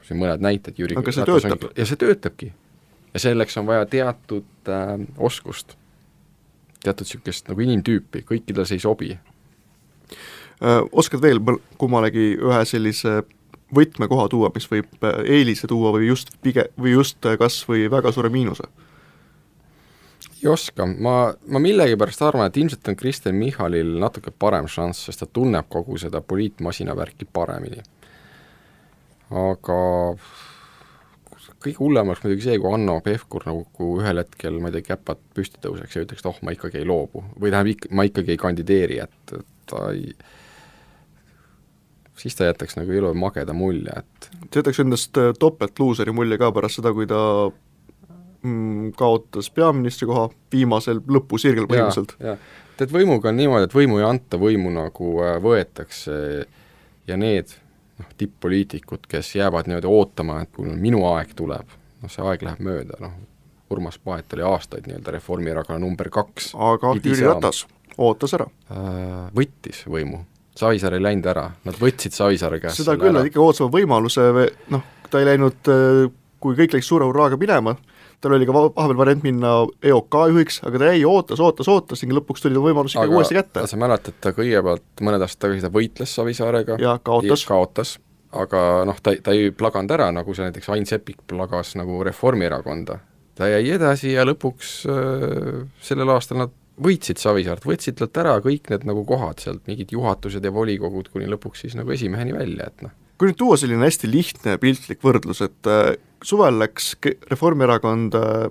siin 0.07 0.21
mõned 0.21 0.45
näited, 0.45 0.79
Jüri 0.79 0.99
aga 0.99 1.15
see 1.15 1.27
töötab. 1.29 1.69
ja 1.77 1.87
see 1.89 2.01
töötabki. 2.01 2.53
ja 3.15 3.23
selleks 3.27 3.57
on 3.61 3.67
vaja 3.71 3.87
teatud 3.91 4.71
äh, 4.71 4.97
oskust, 5.19 5.77
teatud 6.85 7.07
niisugust 7.07 7.51
nagu 7.51 7.67
inimtüüpi, 7.67 8.25
kõikidele 8.29 8.67
see 8.69 8.81
ei 8.81 8.87
sobi 8.87 9.15
äh,. 9.15 9.21
Oskad 10.93 11.21
veel 11.21 11.41
kummalegi 11.79 12.35
ühe 12.39 12.61
sellise 12.69 13.23
võtmekoha 13.75 14.29
tuua, 14.31 14.51
mis 14.55 14.67
võib 14.71 15.05
äh, 15.05 15.21
eelise 15.39 15.69
tuua 15.71 15.93
või 15.97 16.09
just 16.09 16.35
pige-, 16.45 16.71
või 16.81 16.95
just 16.95 17.27
äh, 17.27 17.39
kas 17.41 17.63
või 17.69 17.89
väga 17.91 18.13
suure 18.15 18.31
miinuse? 18.33 18.69
Ei 20.45 20.53
oska, 20.53 20.87
ma, 20.87 21.17
ma 21.49 21.61
millegipärast 21.63 22.23
arvan, 22.27 22.49
et 22.49 22.57
ilmselt 22.61 22.89
on 22.91 22.97
Kristen 23.01 23.37
Michalil 23.41 23.97
natuke 24.01 24.33
parem 24.39 24.69
šanss, 24.71 25.07
sest 25.09 25.25
ta 25.25 25.29
tunneb 25.41 25.69
kogu 25.73 25.99
seda 26.01 26.21
poliitmasina 26.21 26.97
värki 26.97 27.29
paremini. 27.33 27.83
aga 29.35 29.79
kõige 31.65 31.81
hullem 31.81 32.11
oleks 32.11 32.23
muidugi 32.25 32.45
see, 32.45 32.61
kui 32.61 32.73
Hanno 32.75 32.99
Pevkur 33.05 33.47
nagu 33.49 33.91
ühel 33.99 34.21
hetkel, 34.21 34.61
ma 34.61 34.69
ei 34.69 34.77
tea, 34.77 34.89
käpad 34.93 35.21
püsti 35.35 35.61
tõuseks 35.65 35.97
ja 35.97 36.05
ütleks, 36.05 36.23
et 36.23 36.31
oh, 36.31 36.41
ma 36.45 36.53
ikkagi 36.55 36.81
ei 36.83 36.89
loobu. 36.89 37.25
või 37.41 37.51
tähendab, 37.51 37.73
ik-, 37.73 37.91
ma 37.91 38.07
ikkagi 38.09 38.35
ei 38.35 38.41
kandideeri, 38.41 39.01
et 39.05 39.37
ta 39.71 39.89
ei 39.93 40.13
siis 42.21 42.37
ta 42.37 42.47
jätaks 42.47 42.77
nagu 42.79 42.93
elu 42.95 43.11
mageda 43.19 43.57
mulje, 43.57 43.97
et 43.97 44.29
ta 44.51 44.61
jätaks 44.61 44.81
endast 44.85 45.19
äh, 45.21 45.33
topeltluuseri 45.39 46.13
mulje 46.15 46.39
ka 46.39 46.53
pärast 46.55 46.81
seda, 46.81 46.93
kui 46.95 47.09
ta 47.11 47.21
kaotas 48.97 49.51
peaministri 49.55 50.09
koha 50.11 50.29
viimasel 50.53 51.01
lõpusirgel 51.09 51.69
põhimõtteliselt. 51.71 52.17
tead, 52.79 52.93
võimuga 52.93 53.31
on 53.31 53.39
niimoodi, 53.41 53.69
et 53.69 53.77
võimu 53.77 54.01
ei 54.01 54.09
anta, 54.09 54.41
võimu 54.41 54.73
nagu 54.75 55.13
äh, 55.25 55.37
võetakse. 55.43 56.17
Ja 57.05 57.19
need 57.21 57.53
noh, 58.01 58.11
tipp-poliitikud, 58.19 59.07
kes 59.09 59.35
jäävad 59.37 59.69
niimoodi 59.69 59.89
ootama, 59.91 60.41
et 60.45 60.53
kui 60.55 60.69
minu 60.73 61.05
aeg 61.11 61.35
tuleb, 61.37 61.73
noh 62.03 62.13
see 62.13 62.25
aeg 62.25 62.45
läheb 62.47 62.63
mööda, 62.65 62.99
noh, 63.05 63.15
Urmas 63.75 63.97
Paet 63.99 64.33
oli 64.37 64.45
aastaid 64.47 64.87
nii-öelda 64.87 65.15
Reformierakonna 65.17 65.81
number 65.83 66.11
kaks. 66.13 66.53
aga 66.55 66.93
Jüri 67.01 67.25
Ratas 67.27 67.65
ootas 67.99 68.35
ära. 68.37 68.47
Äh, 68.71 69.31
võttis 69.37 69.85
võimu. 69.91 70.25
Savisaar 70.55 70.95
ei 70.95 71.03
läinud 71.03 71.27
ära, 71.27 71.49
nad 71.67 71.79
võtsid 71.81 72.15
Savisaare 72.15 72.61
käest 72.63 72.79
seda 72.79 72.95
küll, 72.99 73.15
nad 73.17 73.27
ikka 73.27 73.43
ootasid 73.43 73.73
võimaluse, 73.75 74.29
noh, 74.71 74.85
ta 75.11 75.23
ei 75.23 75.33
läinud, 75.33 75.59
äh, 75.73 76.05
kui 76.43 76.55
kõik 76.59 76.77
läks 76.77 76.91
suure 76.91 77.09
hurraaga 77.09 77.39
minema, 77.41 77.75
tal 78.21 78.37
oli 78.37 78.47
ka 78.49 78.55
vahepeal 78.57 78.97
variant 78.99 79.25
minna 79.25 79.53
EOK 79.83 80.19
juhiks, 80.33 80.61
aga 80.67 80.81
ta 80.81 80.91
jäi, 80.93 81.05
ootas, 81.09 81.43
ootas, 81.45 81.71
ootas 81.71 82.05
ning 82.05 82.15
lõpuks 82.19 82.45
tuli 82.45 82.57
ta 82.57 82.65
võimalus 82.65 82.97
ikkagi 82.97 83.17
uuesti 83.17 83.39
kätte. 83.39 83.67
sa 83.71 83.81
mäletad, 83.81 84.19
ta 84.21 84.35
kõigepealt 84.37 85.05
mõned 85.05 85.25
aastad 85.25 85.47
tagasi 85.47 85.67
ta 85.67 85.73
võitles 85.75 86.17
Savisaarega 86.19 86.79
ja 86.83 86.97
kaotas, 87.05 87.47
kaotas, 87.49 87.95
aga 88.33 88.85
noh, 88.89 89.01
ta, 89.03 89.17
ta 89.23 89.37
ei 89.37 89.51
plaganud 89.55 89.95
ära, 89.97 90.11
nagu 90.15 90.35
see 90.37 90.49
näiteks 90.49 90.71
Ain 90.75 90.89
Seppik 90.89 91.25
plagas 91.31 91.75
nagu 91.81 92.03
Reformierakonda. 92.07 92.99
ta 93.35 93.51
jäi 93.51 93.65
edasi 93.77 94.15
ja 94.15 94.27
lõpuks 94.27 94.77
äh, 94.91 95.65
sellel 95.83 96.15
aastal 96.17 96.45
nad 96.45 96.61
võitsid 96.81 97.21
Savisaart, 97.23 97.67
võtsid 97.69 97.99
talt 97.99 98.19
ära 98.19 98.35
kõik 98.43 98.71
need 98.73 98.87
nagu 98.89 99.05
kohad 99.07 99.43
sealt, 99.43 99.63
mingid 99.71 99.93
juhatused 99.95 100.45
ja 100.45 100.53
volikogud 100.55 101.11
kuni 101.13 101.29
lõpuks 101.31 101.65
siis 101.65 101.77
nagu 101.79 101.93
esimeheni 101.95 102.35
välja, 102.35 102.71
et 102.71 102.87
noh. 102.87 102.95
Kui 103.19 103.31
nüüd 103.31 103.39
tuua 103.39 103.57
selline 103.61 103.87
hästi 103.87 104.11
lihtne 104.11 104.59
piltlik 104.63 105.03
võrdlus, 105.05 105.43
et 105.45 105.71
äh, 105.71 105.95
suvel 106.25 106.59
läks 106.63 106.95
Reformierakond 107.31 108.17
äh, 108.19 108.51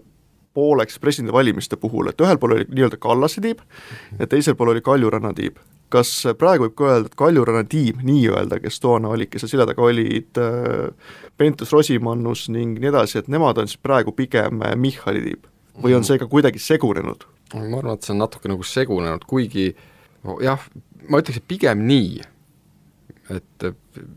pooleks 0.54 1.00
presidendivalimiste 1.02 1.78
puhul, 1.82 2.12
et 2.12 2.22
ühel 2.22 2.40
pool 2.40 2.58
oli 2.58 2.68
nii-öelda 2.70 3.00
Kallase 3.02 3.42
tiib 3.42 3.64
ja 4.20 4.28
teisel 4.30 4.58
pool 4.58 4.74
oli 4.74 4.84
Kaljuranna 4.86 5.34
tiib. 5.38 5.58
kas 5.94 6.10
praegu 6.38 6.66
võib 6.66 6.76
ka 6.78 6.88
öelda, 6.90 7.10
et 7.10 7.18
Kaljuranna 7.18 7.64
tiim 7.70 8.00
nii-öelda, 8.06 8.60
kes 8.62 8.80
toona 8.82 9.12
olid, 9.14 9.30
kes 9.30 9.44
seal 9.44 9.56
selja 9.56 9.68
taga 9.70 9.84
olid 9.86 10.40
äh,, 10.42 11.14
Pentus-Rosimannus 11.38 12.48
ning 12.54 12.80
nii 12.82 12.90
edasi, 12.90 13.20
et 13.22 13.30
nemad 13.30 13.62
on 13.62 13.70
siis 13.70 13.82
praegu 13.82 14.14
pigem 14.16 14.62
Michali 14.78 15.22
tiib? 15.26 15.50
või 15.82 15.96
on 15.98 16.06
see 16.06 16.20
ka 16.22 16.30
kuidagi 16.30 16.62
segunenud? 16.62 17.26
ma 17.54 17.66
arvan, 17.80 17.98
et 17.98 18.06
see 18.06 18.14
on 18.14 18.22
natuke 18.24 18.50
nagu 18.50 18.66
segunenud, 18.66 19.26
kuigi 19.30 19.74
jah, 20.42 20.62
ma 21.10 21.22
ütleks, 21.22 21.42
et 21.42 21.48
pigem 21.50 21.84
nii, 21.88 22.22
et 23.32 23.68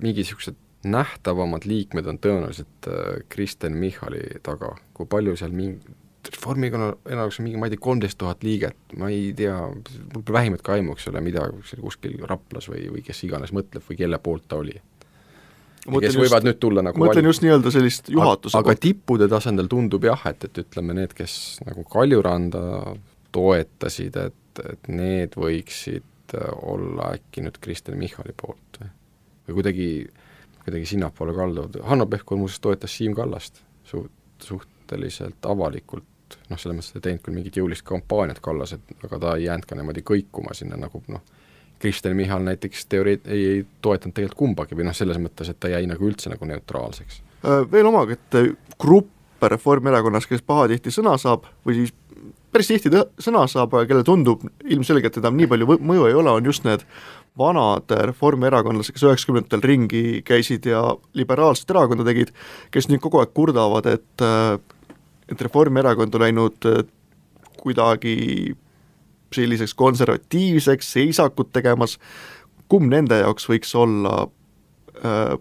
mingi 0.00 0.22
niisugused 0.22 0.56
nähtavamad 0.86 1.66
liikmed 1.66 2.06
on 2.06 2.18
tõenäoliselt 2.22 2.88
äh, 2.90 3.20
Kristen 3.32 3.76
Michali 3.80 4.22
taga, 4.46 4.74
kui 4.94 5.08
palju 5.10 5.36
seal 5.38 5.54
mingi 5.56 5.94
Reformierakonna 6.26 7.16
jaoks 7.20 7.40
on 7.40 7.46
mingi, 7.46 7.58
ma 7.60 7.68
ei 7.68 7.74
tea, 7.74 7.82
kolmteist 7.82 8.18
tuhat 8.18 8.42
liiget, 8.42 8.76
ma 8.98 9.10
ei 9.12 9.28
tea, 9.36 9.54
mul 9.70 10.24
pole 10.24 10.38
vähimatki 10.40 10.72
aimu, 10.74 10.96
eks 10.96 11.06
ole, 11.12 11.22
mida 11.22 11.44
kuskil 11.78 12.16
Raplas 12.26 12.66
või, 12.70 12.86
või 12.90 13.04
kes 13.06 13.22
iganes 13.28 13.52
mõtleb 13.54 13.84
või 13.86 13.98
kelle 14.00 14.18
poolt 14.22 14.48
ta 14.50 14.58
oli. 14.58 14.74
kes 15.86 16.18
võivad 16.18 16.40
just, 16.40 16.48
nüüd 16.48 16.58
tulla 16.62 16.82
nagu 16.82 16.98
mõtlen 16.98 17.30
just 17.30 17.44
nii-öelda 17.44 17.70
sellist 17.74 18.10
juhatuse 18.10 18.58
aga, 18.58 18.72
aga 18.72 18.82
tippude 18.88 19.30
tasandil 19.30 19.70
tundub 19.70 20.08
jah, 20.08 20.26
et, 20.32 20.48
et 20.48 20.62
ütleme, 20.64 20.96
need, 20.98 21.14
kes 21.14 21.60
nagu 21.66 21.86
Kaljuranda 21.94 22.64
toetasid, 23.36 24.18
et, 24.26 24.64
et 24.72 24.90
need 24.90 25.38
võiksid 25.38 26.10
olla 26.62 27.12
äkki 27.14 27.44
nüüd 27.44 27.60
Kristen 27.62 27.98
Michali 28.00 28.34
poolt 28.36 28.80
või, 28.80 28.90
või 29.48 29.58
kuidagi, 29.60 29.88
kuidagi 30.64 30.90
sinnapoole 30.90 31.34
kalduvad, 31.36 31.80
Hanno 31.86 32.06
Pevkur 32.10 32.40
muuseas 32.40 32.60
toetas 32.64 32.96
Siim 32.96 33.14
Kallast 33.14 33.62
suht, 33.86 34.12
suhteliselt 34.42 35.46
avalikult, 35.46 36.38
noh, 36.50 36.58
selles 36.58 36.76
mõttes 36.76 36.92
ta 36.92 37.00
ei 37.00 37.06
teinud 37.08 37.24
küll 37.24 37.38
mingit 37.38 37.56
jõulist 37.58 37.86
kampaaniat 37.86 38.40
Kallased, 38.42 38.84
aga 39.04 39.18
ta 39.18 39.34
ei 39.36 39.46
jäänud 39.46 39.66
ka 39.66 39.78
niimoodi 39.78 40.04
kõikuma 40.06 40.54
sinna 40.54 40.78
nagu 40.80 41.02
noh, 41.08 41.22
Kristen 41.78 42.16
Michal 42.16 42.44
näiteks 42.46 42.86
teoreet-, 42.86 43.28
ei, 43.28 43.44
ei 43.46 43.66
toetanud 43.84 44.14
tegelikult 44.16 44.38
kumbagi 44.38 44.78
või 44.78 44.88
noh, 44.88 44.96
selles 44.96 45.18
mõttes, 45.20 45.50
et 45.50 45.60
ta 45.60 45.68
jäi 45.68 45.84
nagu 45.86 46.06
üldse 46.08 46.30
nagu 46.32 46.48
neutraalseks. 46.48 47.20
Äh, 47.44 47.62
veel 47.72 47.86
omakätte 47.86 48.48
grupp 48.80 49.12
Reformierakonnas, 49.42 50.26
kes 50.26 50.40
pahatihti 50.42 50.90
sõna 50.94 51.12
saab 51.20 51.44
või 51.66 51.82
siis 51.82 51.92
päris 52.56 52.72
tihti 52.72 52.92
sõna 53.20 53.44
saab, 53.50 53.74
aga 53.76 53.88
kellele 53.90 54.06
tundub 54.06 54.44
ilmselgelt, 54.64 55.12
et 55.12 55.22
enam 55.22 55.36
nii 55.36 55.50
palju 55.50 55.76
mõju 55.76 56.08
ei 56.08 56.16
ole, 56.16 56.32
on 56.32 56.48
just 56.48 56.64
need 56.64 56.84
vanad 57.36 57.92
reformierakondlased, 58.08 58.96
kes 58.96 59.04
üheksakümnendatel 59.04 59.64
ringi 59.64 60.04
käisid 60.24 60.68
ja 60.70 60.82
liberaalset 61.18 61.70
erakonda 61.74 62.06
tegid, 62.08 62.32
kes 62.72 62.88
nüüd 62.88 63.02
kogu 63.04 63.20
aeg 63.20 63.34
kurdavad, 63.36 63.88
et 63.92 64.26
et 65.26 65.40
Reformierakond 65.42 66.14
on 66.14 66.22
läinud 66.22 66.66
kuidagi 67.58 68.54
selliseks 69.34 69.74
konservatiivseks, 69.74 70.92
seisakut 70.96 71.50
tegemas, 71.52 71.96
kumb 72.70 72.88
nende 72.92 73.18
jaoks 73.18 73.48
võiks 73.50 73.74
olla 73.76 74.28
äh, 75.02 75.34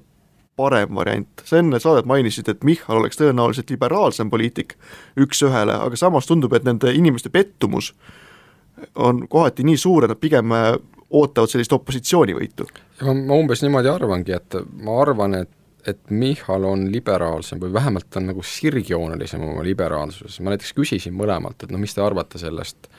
parem 0.56 0.96
variant, 0.96 1.44
sa 1.44 1.60
enne 1.60 1.80
saadet 1.84 2.08
mainisid, 2.08 2.48
et 2.52 2.64
Michal 2.64 3.02
oleks 3.02 3.20
tõenäoliselt 3.20 3.72
liberaalsem 3.74 4.30
poliitik 4.32 4.78
üks-ühele, 5.20 5.76
aga 5.88 6.00
samas 6.00 6.30
tundub, 6.30 6.54
et 6.56 6.64
nende 6.68 6.94
inimeste 6.96 7.32
pettumus 7.34 7.92
on 8.96 9.26
kohati 9.32 9.66
nii 9.68 9.78
suur, 9.80 10.06
et 10.06 10.12
nad 10.12 10.20
pigem 10.20 10.52
äh, 10.56 10.72
ootavad 11.16 11.52
sellist 11.52 11.76
opositsioonivõitu. 11.76 12.68
ma, 13.04 13.14
ma 13.14 13.38
umbes 13.40 13.64
niimoodi 13.64 13.92
arvangi, 13.92 14.36
et 14.36 14.60
ma 14.84 15.02
arvan, 15.04 15.42
et 15.44 15.52
et 15.86 16.10
Michal 16.10 16.64
on 16.66 16.88
liberaalsem 16.92 17.60
või 17.62 17.74
vähemalt 17.74 18.16
on 18.18 18.26
nagu 18.32 18.42
sirgjoonelisem 18.42 19.44
oma 19.46 19.64
liberaalsuses, 19.64 20.40
ma 20.42 20.54
näiteks 20.54 20.74
küsisin 20.74 21.14
mõlemalt, 21.14 21.62
et 21.62 21.70
no 21.70 21.78
mis 21.78 21.94
te 21.94 22.02
arvate 22.02 22.42
sellest 22.42 22.90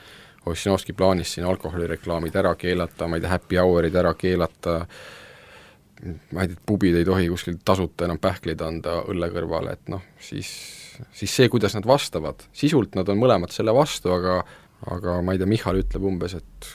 Ossinovski 0.47 0.93
plaanist 0.95 1.35
siin 1.35 1.43
alkoholireklaamid 1.49 2.35
ära 2.39 2.53
keelata, 2.55 3.07
ma 3.07 3.17
ei 3.17 3.23
tea, 3.25 3.31
happy 3.33 3.59
hour'id 3.59 3.95
ära 3.99 4.13
keelata 4.15 4.77
ma 6.31 6.43
ei 6.43 6.51
tea, 6.51 6.61
pubid 6.65 6.95
ei 6.97 7.05
tohi 7.07 7.29
kuskil 7.31 7.57
tasuta 7.65 8.05
enam 8.05 8.19
pähkleid 8.21 8.61
anda 8.61 8.99
õlle 9.09 9.29
kõrvale, 9.33 9.73
et 9.77 9.91
noh, 9.91 10.03
siis, 10.21 10.49
siis 11.15 11.33
see, 11.39 11.49
kuidas 11.49 11.75
nad 11.77 11.87
vastavad, 11.89 12.43
sisult 12.55 12.97
nad 12.97 13.09
on 13.09 13.19
mõlemad 13.21 13.53
selle 13.53 13.73
vastu, 13.75 14.13
aga 14.13 14.41
aga 14.93 15.21
ma 15.25 15.33
ei 15.33 15.41
tea, 15.41 15.49
Michal 15.49 15.79
ütleb 15.81 16.05
umbes, 16.05 16.35
et 16.37 16.69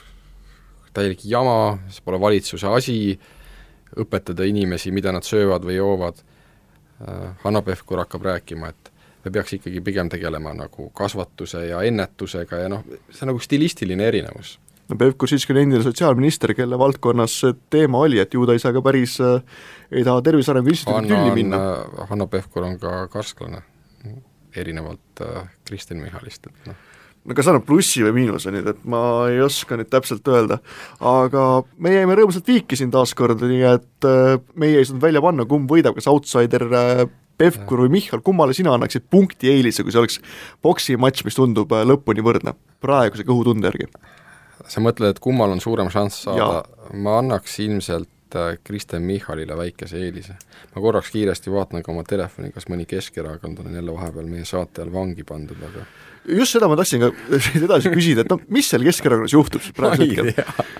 täielik 0.93 1.23
jama, 1.25 1.77
see 1.89 2.03
pole 2.05 2.19
valitsuse 2.21 2.71
asi, 2.75 2.97
õpetada 4.03 4.45
inimesi, 4.49 4.91
mida 4.91 5.13
nad 5.13 5.25
söövad 5.25 5.65
või 5.65 5.77
joovad, 5.77 6.19
Hanno 7.43 7.61
Pevkur 7.65 8.03
hakkab 8.03 8.25
rääkima, 8.27 8.69
et 8.71 8.91
me 9.23 9.31
peaks 9.31 9.55
ikkagi 9.57 9.81
pigem 9.83 10.09
tegelema 10.11 10.53
nagu 10.55 10.89
kasvatuse 10.95 11.65
ja 11.69 11.81
ennetusega 11.87 12.59
ja 12.63 12.69
noh, 12.71 12.83
see 13.09 13.25
on 13.25 13.33
nagu 13.33 13.41
stilistiline 13.43 14.05
erinevus 14.07 14.57
Pevkur 14.91 15.29
siiski 15.31 15.53
on 15.55 15.61
endine 15.61 15.83
sotsiaalminister, 15.83 16.53
kelle 16.57 16.77
valdkonnas 16.79 17.37
teema 17.71 18.03
oli, 18.03 18.19
et 18.19 18.33
ju 18.35 18.43
ta 18.45 18.55
ei 18.55 18.61
saa 18.61 18.73
ka 18.75 18.81
päris, 18.83 19.15
äh, 19.23 19.39
ei 19.91 20.03
taha 20.03 20.21
Tervise 20.25 20.51
Arengu 20.51 20.73
Instituudi 20.73 21.11
tülli 21.11 21.35
minna. 21.37 21.59
Äh, 21.59 22.07
Hanno 22.09 22.27
Pevkur 22.27 22.67
on 22.67 22.75
ka 22.81 23.05
karsklane, 23.13 23.63
erinevalt 24.55 25.23
äh, 25.23 25.45
Kristen 25.67 26.03
Michalist, 26.03 26.49
et 26.51 26.67
noh 26.71 26.89
no 27.23 27.35
kas 27.37 27.47
annab 27.47 27.63
plussi 27.63 28.01
või 28.03 28.17
miinuse 28.17 28.51
nüüd, 28.51 28.65
et 28.67 28.81
ma 28.83 28.99
ei 29.31 29.37
oska 29.39 29.77
nüüd 29.79 29.87
täpselt 29.87 30.27
öelda, 30.27 30.57
aga 30.99 31.43
me 31.79 31.93
jäime 31.93 32.17
rõõmsalt 32.19 32.49
viiki 32.51 32.75
siin 32.75 32.91
taaskord, 32.91 33.39
nii 33.47 33.61
et 33.69 34.07
meie 34.59 34.81
ei 34.81 34.89
saanud 34.89 35.05
välja 35.05 35.21
panna, 35.23 35.45
kumb 35.47 35.71
võidab, 35.71 35.95
kas 35.95 36.09
outsider 36.11 36.67
Pevkur 37.39 37.85
või 37.85 37.93
Michal, 37.95 38.19
kummale 38.27 38.51
sina 38.51 38.75
annaksid 38.75 39.07
punkti 39.07 39.53
eelise, 39.53 39.87
kui 39.87 39.95
see 39.95 40.01
oleks 40.03 40.19
poksimatš, 40.67 41.23
mis 41.23 41.39
tundub 41.39 41.71
lõpuni 41.71 42.27
võrdne, 42.27 42.57
praeguse 42.83 43.23
kõhutunde 43.23 43.71
järgi? 43.71 43.87
Sa 44.69 44.83
mõtled, 44.83 45.13
et 45.13 45.21
kummal 45.23 45.53
on 45.53 45.61
suurem 45.63 45.89
šanss 45.93 46.25
saada, 46.27 46.63
ma 46.93 47.17
annaks 47.21 47.57
ilmselt 47.63 48.37
äh, 48.37 48.55
Kristen 48.63 49.05
Michalile 49.07 49.57
väikese 49.57 49.99
eelise. 50.01 50.37
ma 50.75 50.81
korraks 50.81 51.11
kiiresti 51.13 51.51
vaatan 51.53 51.83
ka 51.83 51.91
oma 51.93 52.05
telefoni, 52.07 52.51
kas 52.55 52.69
mõni 52.71 52.87
keskerakondlane 52.89 53.73
on 53.73 53.79
jälle 53.81 53.97
vahepeal 53.97 54.29
meie 54.29 54.45
saate 54.45 54.83
all 54.83 54.93
vangi 54.93 55.25
pandud, 55.27 55.59
aga 55.69 55.85
just 56.39 56.55
seda 56.55 56.69
ma 56.71 56.77
tahtsin 56.79 57.03
ka 57.03 57.11
edasi 57.67 57.91
küsida, 57.93 58.23
et 58.23 58.31
noh, 58.31 58.41
mis 58.53 58.69
seal 58.69 58.85
Keskerakonnas 58.87 59.35
juhtub 59.35 59.63
siis 59.65 59.75
praegusel 59.77 60.31
hetkel? 60.31 60.71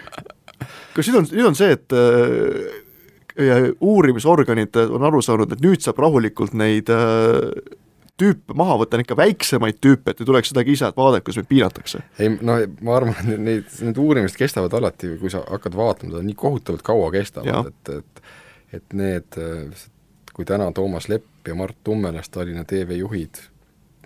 kas 0.94 1.10
nüüd 1.10 1.20
on, 1.20 1.30
nüüd 1.34 1.52
on 1.52 1.58
see, 1.58 1.76
et 1.76 1.96
äh, 1.98 3.70
uurimisorganid 3.82 4.78
on 4.86 5.08
aru 5.10 5.22
saanud, 5.26 5.56
et 5.56 5.64
nüüd 5.64 5.82
saab 5.84 6.02
rahulikult 6.04 6.54
neid 6.58 6.92
äh, 6.94 7.50
tüüpe 8.20 8.56
maha 8.58 8.78
võtta, 8.82 9.00
ikka 9.02 9.18
väiksemaid 9.18 9.80
tüüpe, 9.82 10.14
et 10.14 10.22
ei 10.22 10.28
tuleks 10.30 10.52
seda 10.54 10.64
kisa, 10.68 10.92
et 10.92 10.98
vaadake, 11.00 11.26
kuidas 11.26 11.42
meid 11.42 11.50
piinatakse. 11.50 12.04
ei 12.22 12.30
no 12.36 12.60
ma 12.86 12.98
arvan, 13.00 13.18
et 13.24 13.42
neid, 13.42 13.72
need 13.82 14.00
uurimised 14.00 14.38
kestavad 14.38 14.74
alati, 14.78 15.16
kui 15.22 15.32
sa 15.34 15.42
hakkad 15.48 15.78
vaatama, 15.78 16.14
ta 16.18 16.24
nii 16.26 16.38
kohutavalt 16.38 16.86
kaua 16.86 17.10
kestavad, 17.16 17.72
et, 17.74 17.94
et 17.98 18.24
et 18.74 18.96
need, 18.98 19.38
kui 20.34 20.46
täna 20.50 20.72
Toomas 20.74 21.08
Lepp 21.12 21.48
ja 21.48 21.56
Mart 21.56 21.78
Tummelas, 21.86 22.30
Tallinna 22.34 22.64
TV 22.66 22.98
juhid, 22.98 23.42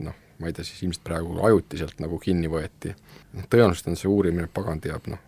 noh, 0.03 0.15
ma 0.41 0.49
ei 0.49 0.55
tea, 0.55 0.67
siis 0.67 0.83
ilmselt 0.83 1.05
praegu 1.07 1.39
ajutiselt 1.47 2.01
nagu 2.03 2.19
kinni 2.19 2.51
võeti, 2.51 2.91
noh 3.37 3.47
tõenäoliselt 3.47 3.93
on 3.93 3.99
see 3.99 4.11
uurimine, 4.11 4.49
pagan 4.53 4.81
teab, 4.83 5.07
noh, 5.11 5.23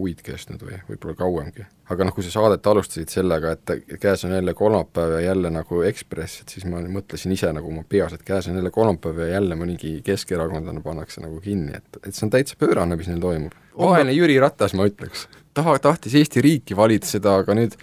kuid 0.00 0.22
kestnud 0.24 0.62
või 0.64 0.78
võib-olla 0.88 1.16
kauemgi. 1.18 1.66
aga 1.92 2.06
noh, 2.06 2.14
kui 2.16 2.24
sa 2.24 2.32
saadet 2.32 2.66
alustasid 2.70 3.12
sellega, 3.12 3.54
et 3.56 3.98
käes 4.00 4.24
on 4.24 4.34
jälle 4.36 4.54
kolmapäev 4.56 5.16
ja 5.18 5.20
jälle 5.28 5.50
nagu 5.52 5.82
Ekspress, 5.86 6.44
et 6.44 6.54
siis 6.54 6.66
ma 6.70 6.80
mõtlesin 6.80 7.34
ise 7.36 7.50
nagu 7.52 7.68
oma 7.68 7.84
peas, 7.88 8.14
et 8.16 8.24
käes 8.26 8.48
on 8.48 8.56
jälle 8.58 8.72
kolmapäev 8.74 9.24
ja 9.24 9.34
jälle 9.34 9.58
mõnigi 9.60 9.96
keskerakondlane 10.06 10.82
pannakse 10.84 11.24
nagu 11.24 11.40
kinni, 11.44 11.74
et, 11.76 12.00
et 12.04 12.14
see 12.14 12.26
on 12.28 12.32
täitsa 12.36 12.56
pöörane, 12.60 12.96
mis 12.96 13.10
neil 13.10 13.20
toimub. 13.22 13.56
vaene 13.78 14.14
Jüri 14.16 14.38
Ratas, 14.40 14.76
ma 14.78 14.88
ütleks. 14.88 15.26
taha, 15.54 15.78
tahtis 15.82 16.16
Eesti 16.20 16.44
riiki 16.46 16.78
valitseda, 16.78 17.40
aga 17.42 17.58
nüüd 17.58 17.76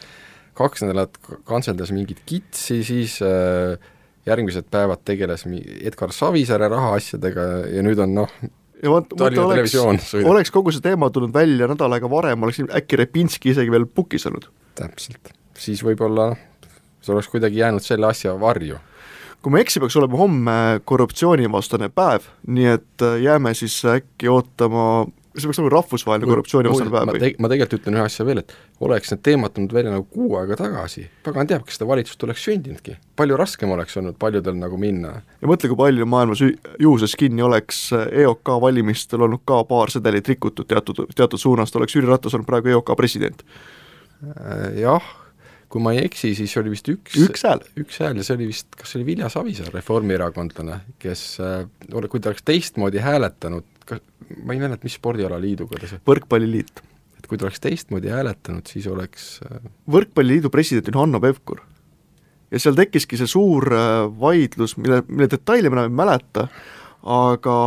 kaks 0.57 0.87
nädalat 0.87 1.19
kantseldas 1.45 1.93
mingit 1.93 2.23
kitsi, 2.25 2.81
siis 2.87 3.19
äh, 3.21 3.77
järgmised 4.27 4.71
päevad 4.71 5.03
tegeles 5.05 5.45
Edgar 5.81 6.11
Savisaare 6.15 6.69
rahaasjadega 6.71 7.49
ja 7.75 7.83
nüüd 7.85 8.01
on 8.03 8.15
noh, 8.23 8.39
ja 8.83 8.91
vot 8.91 9.09
Tallinna 9.09 9.45
oleks, 9.45 9.71
Televisioon 9.73 10.29
oleks 10.31 10.51
kogu 10.53 10.73
see 10.73 10.83
teema 10.85 11.09
tulnud 11.13 11.33
välja 11.33 11.69
nädal 11.69 11.95
aega 11.97 12.09
varem, 12.11 12.43
oleks 12.43 12.61
äkki 12.67 12.99
Repinski 13.03 13.53
isegi 13.53 13.73
veel 13.73 13.87
pukis 13.89 14.27
olnud. 14.29 14.49
täpselt, 14.77 15.33
siis 15.57 15.81
võib-olla 15.85 16.31
see 17.01 17.15
oleks 17.15 17.31
kuidagi 17.31 17.61
jäänud 17.63 17.85
selle 17.85 18.09
asja 18.09 18.35
varju. 18.39 18.79
kui 19.41 19.53
ma 19.53 19.59
ei 19.59 19.67
eksi, 19.67 19.79
peaks 19.79 19.97
olema 19.99 20.17
homme 20.19 20.57
korruptsioonivastane 20.85 21.89
päev, 21.89 22.27
nii 22.47 22.73
et 22.73 23.05
äh, 23.05 23.19
jääme 23.23 23.53
siis 23.57 23.79
äkki 23.85 24.29
ootama 24.33 25.05
see 25.43 25.49
peaks 25.49 25.59
olema 25.61 25.73
rahvusvaheline 25.75 26.29
korruptsioonivastane 26.31 26.93
päev 26.93 27.09
ma 27.09 27.15
või? 27.15 27.31
ma 27.43 27.51
tegelikult 27.51 27.81
ütlen 27.81 27.97
ühe 27.99 28.05
asja 28.07 28.25
veel, 28.27 28.41
et 28.43 28.55
oleks 28.87 29.13
need 29.13 29.23
teemad 29.27 29.53
tulnud 29.55 29.75
välja 29.77 29.93
nagu 29.93 30.07
kuu 30.13 30.37
aega 30.39 30.57
tagasi, 30.59 31.05
pagan 31.25 31.49
teab, 31.49 31.65
kas 31.67 31.77
seda 31.77 31.89
valitsust 31.89 32.25
oleks 32.27 32.45
sündinudki. 32.47 32.97
palju 33.19 33.37
raskem 33.39 33.71
oleks 33.75 33.97
olnud 34.01 34.17
paljudel 34.21 34.57
nagu 34.59 34.79
minna. 34.81 35.13
ja 35.41 35.51
mõtle, 35.51 35.71
kui 35.71 35.79
palju 35.83 36.09
maailmas 36.09 36.43
juhuses 36.43 37.15
kinni 37.19 37.45
oleks 37.45 37.87
EOK 37.93 38.57
valimistel 38.61 39.27
olnud 39.27 39.45
ka 39.47 39.61
paar 39.69 39.93
sedelit 39.93 40.27
rikutud 40.27 40.67
teatud, 40.67 41.05
teatud 41.15 41.41
suunast, 41.41 41.75
oleks 41.75 41.95
Jüri 41.95 42.09
Ratas 42.09 42.35
olnud 42.37 42.49
praegu 42.49 42.75
EOK 42.75 42.93
president. 42.97 43.43
Äh, 44.23 44.79
jah, 44.81 45.05
kui 45.71 45.83
ma 45.83 45.93
ei 45.95 46.03
eksi, 46.07 46.33
siis 46.37 46.53
oli 46.59 46.71
vist 46.73 46.87
üks 46.91 47.17
üks 47.21 47.43
hääl. 47.47 47.63
üks 47.79 47.99
hääl 48.01 48.19
ja 48.19 48.25
see 48.25 48.37
oli 48.37 48.49
vist, 48.51 48.69
kas 48.77 48.93
see 48.93 49.01
oli 49.01 49.09
Vilja 49.11 49.29
Savisaar, 49.31 49.71
reformierakondlane, 49.75 50.79
kes 51.01 51.25
äh, 51.43 51.65
kui 51.87 52.21
ta 52.21 52.31
oleks 52.31 52.45
teistmoodi 52.47 53.03
hääletanud, 53.03 53.67
kas, 53.87 54.03
ma 54.43 54.55
ei 54.55 54.61
mäleta, 54.61 54.85
mis 54.85 54.97
spordialaliiduga 54.99 55.81
ta 55.81 55.89
see, 55.89 56.01
võrkpalliliit. 56.07 56.81
et 57.17 57.27
kui 57.27 57.39
ta 57.39 57.47
oleks 57.47 57.63
teistmoodi 57.63 58.11
hääletanud, 58.13 58.67
siis 58.69 58.87
oleks 58.91 59.29
äh, 59.45 59.61
võrkpalliliidu 59.91 60.51
president 60.53 60.89
on 60.93 61.01
Hanno 61.01 61.21
Pevkur. 61.23 61.61
ja 62.51 62.59
seal 62.59 62.77
tekkiski 62.77 63.19
see 63.19 63.29
suur 63.29 63.71
äh, 63.73 64.03
vaidlus, 64.19 64.77
mille, 64.77 65.03
mille 65.07 65.29
detaile 65.31 65.71
ma 65.71 65.81
enam 65.81 65.91
ei 65.91 66.01
mäleta, 66.03 66.47
aga 67.03 67.57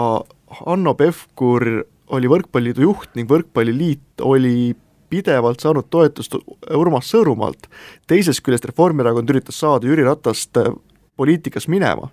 Hanno 0.64 0.94
Pevkur 0.98 1.66
oli 2.10 2.30
Võrkpalliliidu 2.30 2.82
juht 2.82 3.12
ning 3.14 3.30
Võrkpalliliit 3.30 4.24
oli 4.26 4.72
pidevalt 5.10 5.62
saanud 5.62 5.88
toetust 5.90 6.36
Urmas 6.74 7.10
Sõõrumaalt, 7.10 7.66
teisest 8.10 8.42
küljest 8.46 8.66
Reformierakond 8.70 9.30
üritas 9.30 9.58
saada 9.62 9.86
Jüri 9.86 10.06
Ratast 10.06 10.58
äh, 10.60 10.72
poliitikas 11.16 11.68
minema 11.68 12.10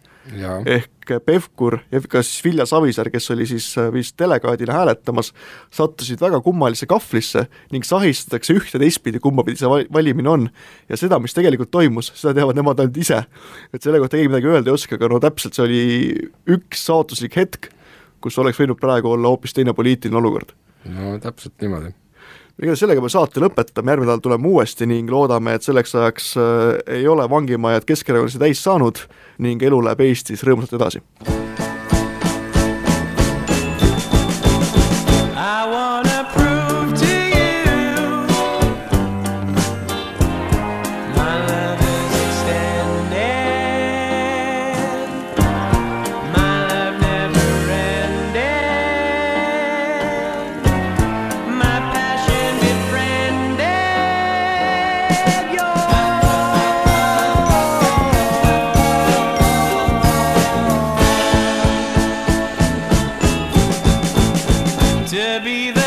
ehk 0.65 1.13
Pevkur 1.25 1.77
ja 1.91 2.01
ka 2.03 2.21
siis 2.25 2.43
Vilja 2.43 2.65
Savisaar, 2.67 3.09
kes 3.13 3.29
oli 3.31 3.45
siis 3.47 3.69
äh, 3.79 3.87
vist 3.93 4.17
delegaadina 4.19 4.75
hääletamas, 4.75 5.31
sattusid 5.71 6.19
väga 6.21 6.41
kummalisse 6.43 6.87
kahvlisse 6.89 7.45
ning 7.71 7.85
sahistatakse 7.87 8.57
üht 8.57 8.73
ja 8.73 8.81
teistpidi, 8.81 9.21
kumba 9.23 9.45
pidi 9.47 9.61
see 9.61 9.71
val-, 9.71 9.87
valimine 9.93 10.29
on. 10.29 10.49
ja 10.89 10.99
seda, 10.99 11.19
mis 11.23 11.35
tegelikult 11.37 11.71
toimus, 11.71 12.11
seda 12.15 12.35
teavad 12.41 12.59
nemad 12.59 12.83
ainult 12.83 12.99
ise. 12.99 13.23
et 13.73 13.83
selle 13.83 14.01
kohta 14.03 14.17
keegi 14.17 14.31
midagi 14.33 14.51
öelda 14.51 14.71
ei 14.71 14.75
oska, 14.75 14.99
aga 14.99 15.11
no 15.13 15.21
täpselt 15.23 15.57
see 15.57 15.67
oli 15.67 15.83
üks 16.57 16.83
saatuslik 16.89 17.39
hetk, 17.39 17.71
kus 18.23 18.37
oleks 18.41 18.59
võinud 18.59 18.79
praegu 18.81 19.13
olla 19.15 19.31
hoopis 19.31 19.55
teine 19.55 19.75
poliitiline 19.77 20.19
olukord. 20.19 20.51
no 20.91 21.15
täpselt 21.23 21.55
niimoodi. 21.63 21.93
Igatahes 22.57 22.81
sellega 22.81 23.03
me 23.03 23.09
saate 23.13 23.41
lõpetame, 23.43 23.93
järgmine 23.93 24.09
nädal 24.09 24.23
tuleme 24.25 24.49
uuesti 24.49 24.87
ning 24.89 25.11
loodame, 25.13 25.57
et 25.57 25.65
selleks 25.67 25.93
ajaks 25.95 26.31
äh, 26.41 26.99
ei 26.99 27.07
ole 27.07 27.29
vangimajad 27.29 27.85
keskerakondlasi 27.89 28.41
täis 28.41 28.63
saanud 28.65 29.03
ning 29.45 29.61
elu 29.61 29.83
läheb 29.85 30.07
Eestis 30.09 30.45
rõõmsalt 30.47 30.79
edasi. 30.79 31.03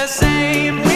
the 0.00 0.06
same. 0.06 0.89